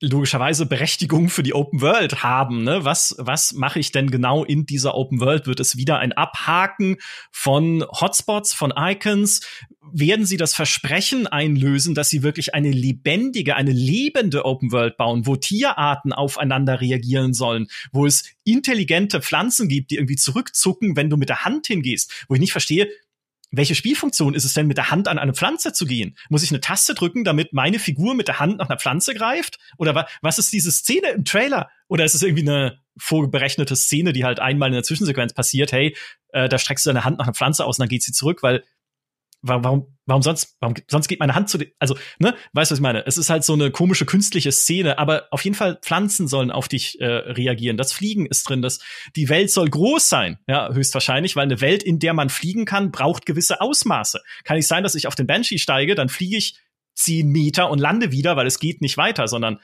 [0.00, 2.62] logischerweise Berechtigung für die Open World haben.
[2.62, 2.84] Ne?
[2.84, 5.46] Was, was mache ich denn genau in dieser Open World?
[5.46, 6.98] Wird es wieder ein Abhaken
[7.32, 9.40] von Hotspots, von Icons?
[9.92, 15.26] Werden sie das Versprechen einlösen, dass sie wirklich eine lebendige, eine lebende Open World bauen,
[15.26, 21.16] wo Tierarten aufeinander reagieren sollen, wo es intelligente Pflanzen gibt, die irgendwie zurückzucken, wenn du
[21.16, 22.26] mit der Hand hingehst?
[22.28, 22.88] Wo ich nicht verstehe,
[23.50, 26.16] welche Spielfunktion ist es denn, mit der Hand an eine Pflanze zu gehen?
[26.28, 29.58] Muss ich eine Taste drücken, damit meine Figur mit der Hand nach einer Pflanze greift?
[29.78, 31.70] Oder wa was ist diese Szene im Trailer?
[31.88, 35.72] Oder ist es irgendwie eine vorberechnete Szene, die halt einmal in der Zwischensequenz passiert?
[35.72, 35.96] Hey,
[36.32, 38.42] äh, da streckst du deine Hand nach einer Pflanze aus und dann geht sie zurück,
[38.42, 38.64] weil
[39.40, 42.82] warum, warum sonst, warum, sonst geht meine Hand zu, also, ne, weißt du, was ich
[42.82, 43.06] meine?
[43.06, 46.66] Es ist halt so eine komische künstliche Szene, aber auf jeden Fall Pflanzen sollen auf
[46.66, 47.76] dich äh, reagieren.
[47.76, 48.80] Das Fliegen ist drin, das,
[49.14, 52.90] die Welt soll groß sein, ja, höchstwahrscheinlich, weil eine Welt, in der man fliegen kann,
[52.90, 54.20] braucht gewisse Ausmaße.
[54.44, 56.58] Kann nicht sein, dass ich auf den Banshee steige, dann fliege ich
[56.94, 59.60] zehn Meter und lande wieder, weil es geht nicht weiter, sondern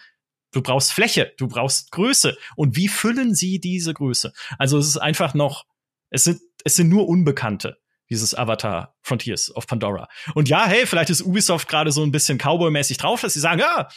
[0.53, 2.37] du brauchst Fläche, du brauchst Größe.
[2.55, 4.33] Und wie füllen sie diese Größe?
[4.59, 5.65] Also es ist einfach noch,
[6.11, 7.79] es sind, es sind nur Unbekannte
[8.11, 10.09] dieses Avatar Frontiers of Pandora.
[10.35, 13.61] Und ja, hey, vielleicht ist Ubisoft gerade so ein bisschen Cowboy-mäßig drauf, dass sie sagen,
[13.61, 13.89] ja,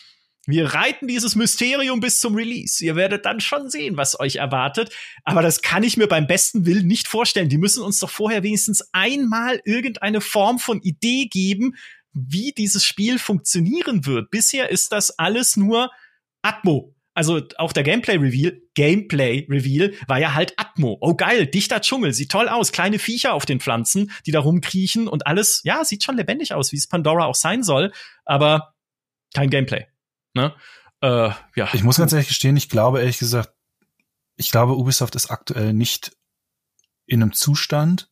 [0.47, 2.83] wir reiten dieses Mysterium bis zum Release.
[2.83, 4.95] Ihr werdet dann schon sehen, was euch erwartet.
[5.25, 7.49] Aber das kann ich mir beim besten Willen nicht vorstellen.
[7.49, 11.75] Die müssen uns doch vorher wenigstens einmal irgendeine Form von Idee geben,
[12.13, 14.31] wie dieses Spiel funktionieren wird.
[14.31, 15.91] Bisher ist das alles nur
[16.41, 20.99] Atmo also auch der Gameplay-Reveal, Gameplay-Reveal war ja halt Atmo.
[21.01, 22.71] Oh geil, dichter Dschungel, sieht toll aus.
[22.71, 26.71] Kleine Viecher auf den Pflanzen, die da rumkriechen und alles, ja, sieht schon lebendig aus,
[26.71, 27.91] wie es Pandora auch sein soll,
[28.23, 28.75] aber
[29.33, 29.87] kein Gameplay.
[30.35, 30.53] Ne?
[31.01, 31.67] Äh, ja.
[31.73, 33.51] Ich muss ganz ehrlich gestehen, ich glaube ehrlich gesagt,
[34.35, 36.15] ich glaube, Ubisoft ist aktuell nicht
[37.07, 38.11] in einem Zustand,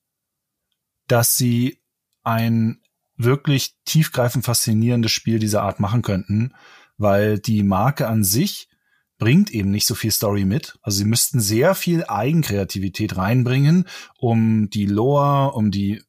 [1.06, 1.80] dass sie
[2.24, 2.82] ein
[3.18, 6.56] wirklich tiefgreifend faszinierendes Spiel dieser Art machen könnten,
[6.98, 8.68] weil die Marke an sich
[9.18, 10.78] bringt eben nicht so viel Story mit.
[10.82, 13.88] Also sie müssten sehr viel Eigenkreativität reinbringen,
[14.18, 16.04] um die Lore, um die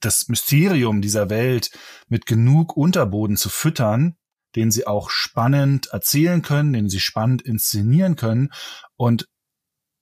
[0.00, 1.70] das Mysterium dieser Welt
[2.08, 4.16] mit genug Unterboden zu füttern,
[4.56, 8.52] den sie auch spannend erzählen können, den sie spannend inszenieren können.
[8.96, 9.28] Und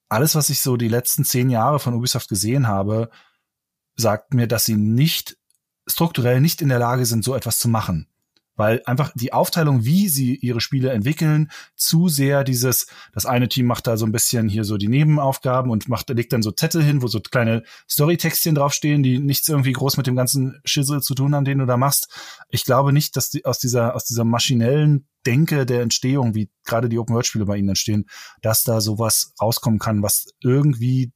[0.08, 3.10] alles, was ich so die letzten zehn Jahre von Ubisoft gesehen habe,
[3.94, 5.36] sagt mir, dass sie nicht
[5.86, 8.09] strukturell nicht in der Lage sind, so etwas zu machen
[8.60, 13.64] weil einfach die Aufteilung, wie sie ihre Spiele entwickeln, zu sehr dieses, das eine Team
[13.64, 16.82] macht da so ein bisschen hier so die Nebenaufgaben und macht, legt dann so Zettel
[16.82, 21.14] hin, wo so kleine Storytextchen draufstehen, die nichts irgendwie groß mit dem ganzen Schissel zu
[21.14, 22.08] tun haben, den du da machst.
[22.50, 26.90] Ich glaube nicht, dass die aus dieser, aus dieser maschinellen Denke der Entstehung, wie gerade
[26.90, 28.10] die Open-World-Spiele bei ihnen entstehen,
[28.42, 31.12] dass da sowas rauskommen kann, was irgendwie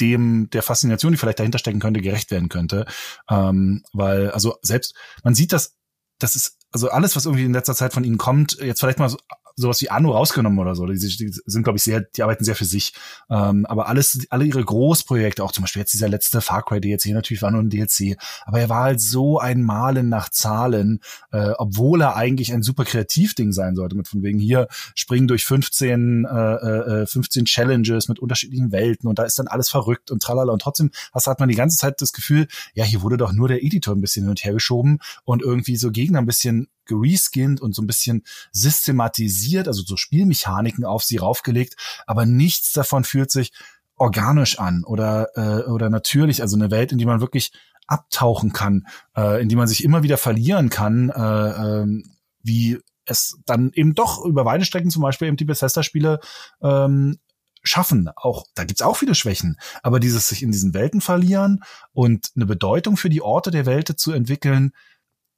[0.00, 2.84] dem der Faszination, die vielleicht dahinter stecken könnte, gerecht werden könnte.
[3.30, 4.94] Ähm, weil, also selbst,
[5.24, 5.78] man sieht das
[6.22, 9.08] das ist also alles, was irgendwie in letzter Zeit von ihnen kommt, jetzt vielleicht mal
[9.08, 9.18] so
[9.56, 10.86] sowas wie Anno rausgenommen oder so.
[10.86, 12.92] Die, die sind, glaube ich, sehr, die arbeiten sehr für sich.
[13.30, 17.06] Ähm, aber alles, alle ihre Großprojekte, auch zum Beispiel jetzt dieser letzte Far Cry DLC,
[17.06, 21.00] natürlich war nur ein DLC, aber er war halt so ein Malen nach Zahlen,
[21.32, 25.44] äh, obwohl er eigentlich ein super Kreativding sein sollte, mit von wegen hier springen durch
[25.44, 30.22] 15, äh, äh, 15 Challenges mit unterschiedlichen Welten und da ist dann alles verrückt und
[30.22, 33.32] tralala und trotzdem hast, hat man die ganze Zeit das Gefühl, ja, hier wurde doch
[33.32, 36.68] nur der Editor ein bisschen hin und her geschoben und irgendwie so Gegner ein bisschen
[36.92, 38.22] gereskinnt und so ein bisschen
[38.52, 41.76] systematisiert, also so Spielmechaniken auf sie raufgelegt,
[42.06, 43.52] aber nichts davon fühlt sich
[43.96, 47.52] organisch an oder äh, oder natürlich, also eine Welt, in die man wirklich
[47.86, 48.86] abtauchen kann,
[49.16, 52.02] äh, in die man sich immer wieder verlieren kann, äh, äh,
[52.42, 56.20] wie es dann eben doch über weite Strecken zum Beispiel eben die Bethesda-Spiele
[56.62, 57.18] ähm,
[57.62, 58.08] schaffen.
[58.16, 61.62] Auch da gibt's auch viele Schwächen, aber dieses sich in diesen Welten verlieren
[61.92, 64.72] und eine Bedeutung für die Orte der Welt zu entwickeln,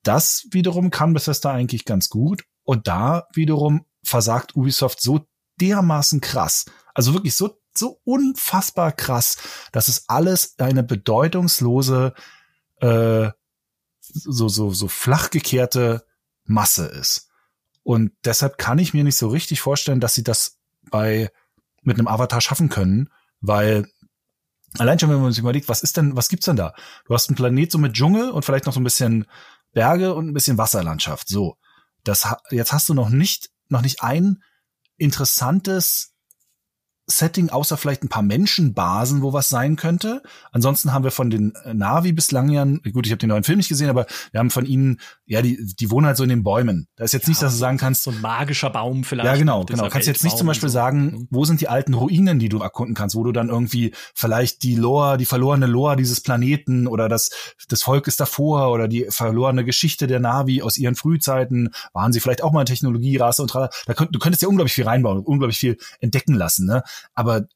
[0.07, 2.45] das wiederum kann Bethesda eigentlich ganz gut.
[2.63, 5.27] Und da wiederum versagt Ubisoft so
[5.61, 6.67] dermaßen krass.
[6.95, 9.37] Also wirklich so, so unfassbar krass,
[9.73, 12.15] dass es alles eine bedeutungslose,
[12.81, 13.31] äh,
[14.01, 16.07] so, so, so flach gekehrte
[16.45, 17.29] Masse ist.
[17.83, 20.59] Und deshalb kann ich mir nicht so richtig vorstellen, dass sie das
[20.91, 21.31] bei,
[21.83, 23.87] mit einem Avatar schaffen können, weil
[24.79, 26.75] allein schon, wenn man sich überlegt, was ist denn, was gibt's denn da?
[27.07, 29.27] Du hast einen Planet so mit Dschungel und vielleicht noch so ein bisschen
[29.75, 31.29] Berge und ein bisschen Wasserlandschaft.
[31.29, 31.59] So.
[32.05, 34.43] Das, jetzt hast du noch nicht, noch nicht ein
[34.97, 36.14] interessantes
[37.07, 40.23] Setting, außer vielleicht ein paar Menschenbasen, wo was sein könnte.
[40.53, 43.59] Ansonsten haben wir von den äh, Navi bislang ja, gut, ich habe den neuen Film
[43.59, 46.43] nicht gesehen, aber wir haben von ihnen, ja, die, die wohnen halt so in den
[46.43, 46.89] Bäumen.
[46.97, 48.05] Da ist jetzt ja, nicht, dass du sagen kannst.
[48.05, 49.27] So ein magischer Baum vielleicht.
[49.27, 49.89] Ja, genau, genau.
[49.89, 50.75] Kannst jetzt nicht zum Beispiel so.
[50.75, 51.29] sagen, mhm.
[51.31, 54.75] wo sind die alten Ruinen, die du erkunden kannst, wo du dann irgendwie vielleicht die
[54.75, 57.31] Lore, die verlorene Lore dieses Planeten oder das,
[57.69, 62.21] das Volk ist davor oder die verlorene Geschichte der Navi aus ihren Frühzeiten, waren sie
[62.21, 65.59] vielleicht auch mal eine Technologierasse und da könnt, du könntest ja unglaublich viel reinbauen, unglaublich
[65.59, 66.83] viel entdecken lassen, ne?
[67.15, 67.47] Aber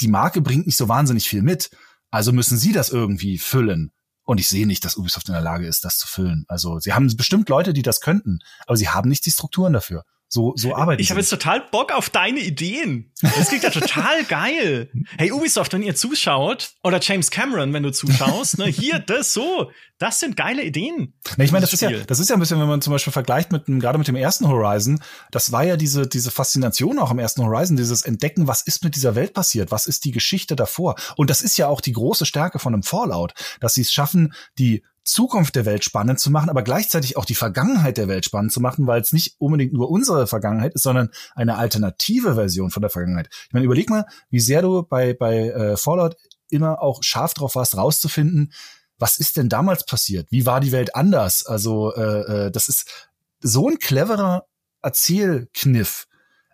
[0.00, 1.70] die Marke bringt nicht so wahnsinnig viel mit.
[2.10, 3.92] Also müssen sie das irgendwie füllen.
[4.24, 6.44] Und ich sehe nicht, dass Ubisoft in der Lage ist, das zu füllen.
[6.48, 10.04] Also sie haben bestimmt Leute, die das könnten, aber sie haben nicht die Strukturen dafür.
[10.32, 13.12] So, so arbeiten Ich habe jetzt total Bock auf deine Ideen.
[13.20, 14.88] Das klingt ja total geil.
[15.18, 19.72] Hey, Ubisoft, wenn ihr zuschaut, oder James Cameron, wenn du zuschaust, ne, hier, das so,
[20.00, 21.12] das sind geile Ideen.
[21.36, 23.12] Na, ich meine, das ist ja, das ist ja ein bisschen, wenn man zum Beispiel
[23.12, 27.18] vergleicht mit gerade mit dem ersten Horizon, das war ja diese, diese Faszination auch im
[27.18, 30.94] ersten Horizon, dieses Entdecken, was ist mit dieser Welt passiert, was ist die Geschichte davor.
[31.16, 34.32] Und das ist ja auch die große Stärke von einem Fallout, dass sie es schaffen,
[34.58, 38.52] die Zukunft der Welt spannend zu machen, aber gleichzeitig auch die Vergangenheit der Welt spannend
[38.52, 42.80] zu machen, weil es nicht unbedingt nur unsere Vergangenheit ist, sondern eine alternative Version von
[42.80, 43.28] der Vergangenheit.
[43.48, 46.16] Ich meine, überleg mal, wie sehr du bei, bei äh, Fallout
[46.48, 48.52] immer auch scharf drauf warst, rauszufinden,
[49.00, 50.28] was ist denn damals passiert?
[50.30, 51.44] Wie war die Welt anders?
[51.44, 53.08] Also äh, äh, das ist
[53.40, 54.44] so ein cleverer
[54.82, 56.06] Erzählkniff.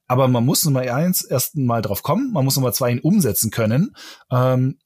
[0.07, 3.51] Aber man muss Nummer eins erst mal drauf kommen, man muss Nummer zwei ihn umsetzen
[3.51, 3.97] können.
[4.31, 4.79] Ähm,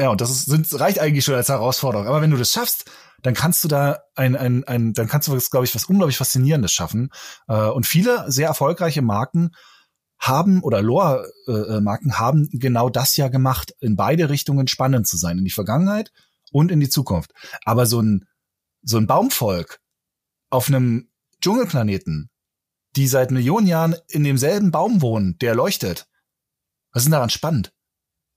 [0.00, 2.06] ja, und das ist, sind, reicht eigentlich schon als Herausforderung.
[2.06, 2.86] Aber wenn du das schaffst,
[3.22, 6.72] dann kannst du da ein, ein, ein dann kannst du, glaube ich, was unglaublich Faszinierendes
[6.72, 7.10] schaffen.
[7.48, 9.50] Äh, und viele sehr erfolgreiche Marken
[10.18, 15.38] haben oder Lore-Marken äh, haben genau das ja gemacht, in beide Richtungen spannend zu sein,
[15.38, 16.12] in die Vergangenheit
[16.50, 17.32] und in die Zukunft.
[17.64, 18.26] Aber so ein,
[18.82, 19.80] so ein Baumvolk
[20.50, 21.10] auf einem
[21.40, 22.30] Dschungelplaneten,
[22.96, 26.08] die seit Millionen Jahren in demselben Baum wohnen, der leuchtet,
[26.92, 27.72] was ist denn daran spannend?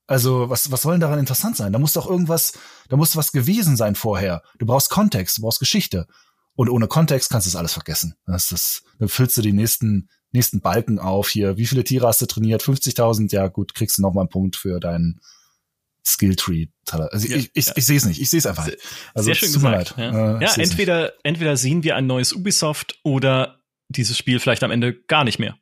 [0.07, 1.71] Also, was, was soll denn daran interessant sein?
[1.71, 2.53] Da muss doch irgendwas,
[2.89, 4.43] da muss was gewesen sein vorher.
[4.59, 6.05] Du brauchst Kontext, du brauchst Geschichte.
[6.53, 8.15] Und ohne Kontext kannst du das alles vergessen.
[8.25, 11.57] Das ist, dann füllst du die nächsten, nächsten Balken auf hier.
[11.57, 12.63] Wie viele Tiere hast du trainiert?
[12.63, 13.33] 50.000?
[13.33, 15.19] Ja, gut, kriegst du noch mal einen Punkt für deinen
[16.05, 16.67] Skilltree.
[16.89, 17.73] Also ja, ich, ich, ja.
[17.75, 18.21] ich sehe es nicht.
[18.21, 18.79] Ich sehe es einfach nicht.
[19.13, 19.95] Also, Sehr schön gesagt.
[19.97, 24.71] Ja, äh, ja entweder, entweder sehen wir ein neues Ubisoft oder dieses Spiel vielleicht am
[24.71, 25.57] Ende gar nicht mehr.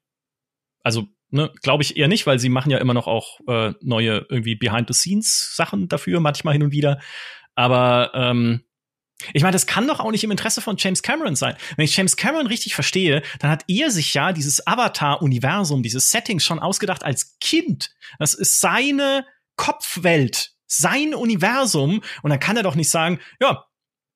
[0.84, 4.26] Also Ne, Glaube ich eher nicht, weil sie machen ja immer noch auch äh, neue
[4.30, 7.00] irgendwie Behind-the-Scenes-Sachen dafür, manchmal hin und wieder.
[7.54, 8.64] Aber ähm,
[9.34, 11.56] ich meine, das kann doch auch nicht im Interesse von James Cameron sein.
[11.76, 16.40] Wenn ich James Cameron richtig verstehe, dann hat er sich ja dieses Avatar-Universum, dieses Setting
[16.40, 17.92] schon ausgedacht als Kind.
[18.18, 22.02] Das ist seine Kopfwelt, sein Universum.
[22.22, 23.66] Und dann kann er doch nicht sagen, ja,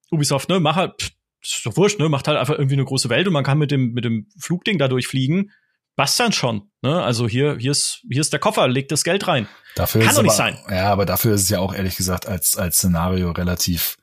[0.09, 3.27] Ubisoft, ne, mach halt, ist doch wurscht, ne, macht halt einfach irgendwie eine große Welt
[3.27, 5.51] und man kann mit dem, mit dem Flugding da durchfliegen
[5.95, 6.71] was dann schon.
[6.81, 7.01] Ne?
[7.03, 9.47] Also hier, hier ist, hier ist der Koffer, legt das Geld rein.
[9.75, 10.57] Dafür Kann doch nicht aber, sein.
[10.69, 13.97] Ja, aber dafür ist es ja auch ehrlich gesagt als, als Szenario relativ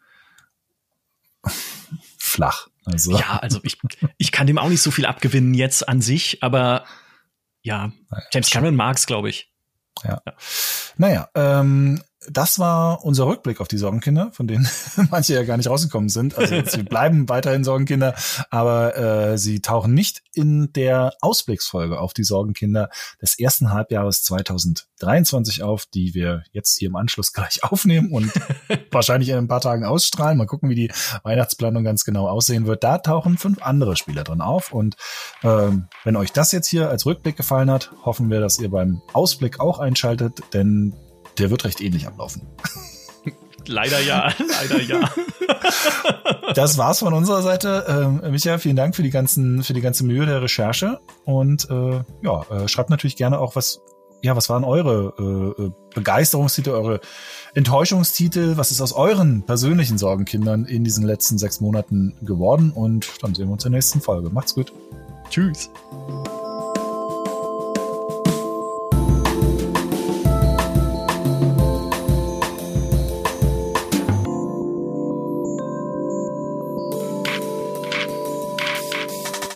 [2.18, 2.68] flach.
[2.84, 3.18] Also.
[3.18, 3.78] Ja, also ich,
[4.18, 6.84] ich kann dem auch nicht so viel abgewinnen jetzt an sich, aber
[7.62, 7.92] ja,
[8.32, 9.52] James Cameron mag's, glaube ich.
[10.02, 10.22] Ja.
[10.24, 10.34] ja.
[10.96, 14.68] Naja, ähm, das war unser Rückblick auf die Sorgenkinder, von denen
[15.10, 16.36] manche ja gar nicht rausgekommen sind.
[16.36, 18.14] Also sie bleiben weiterhin Sorgenkinder,
[18.50, 22.90] aber äh, sie tauchen nicht in der Ausblicksfolge auf die Sorgenkinder
[23.22, 28.30] des ersten Halbjahres 2023 auf, die wir jetzt hier im Anschluss gleich aufnehmen und
[28.90, 30.36] wahrscheinlich in ein paar Tagen ausstrahlen.
[30.36, 30.92] Mal gucken, wie die
[31.22, 32.84] Weihnachtsplanung ganz genau aussehen wird.
[32.84, 34.72] Da tauchen fünf andere Spieler drin auf.
[34.72, 34.96] Und
[35.42, 39.00] ähm, wenn euch das jetzt hier als Rückblick gefallen hat, hoffen wir, dass ihr beim
[39.14, 40.94] Ausblick auch einschaltet, denn
[41.38, 42.42] der wird recht ähnlich ablaufen.
[43.66, 44.32] Leider ja,
[44.68, 45.10] leider ja.
[46.54, 47.84] das war's von unserer Seite.
[47.88, 52.02] Ähm, Michael, vielen Dank für die ganzen, für die ganze Mühe der Recherche und äh,
[52.22, 53.80] ja, äh, schreibt natürlich gerne auch was.
[54.22, 55.14] Ja, was waren eure
[55.58, 57.00] äh, äh, Begeisterungstitel, eure
[57.54, 58.58] Enttäuschungstitel?
[58.58, 62.70] Was ist aus euren persönlichen Sorgenkindern in diesen letzten sechs Monaten geworden?
[62.70, 64.28] Und dann sehen wir uns in der nächsten Folge.
[64.28, 64.74] Macht's gut.
[65.30, 65.70] Tschüss.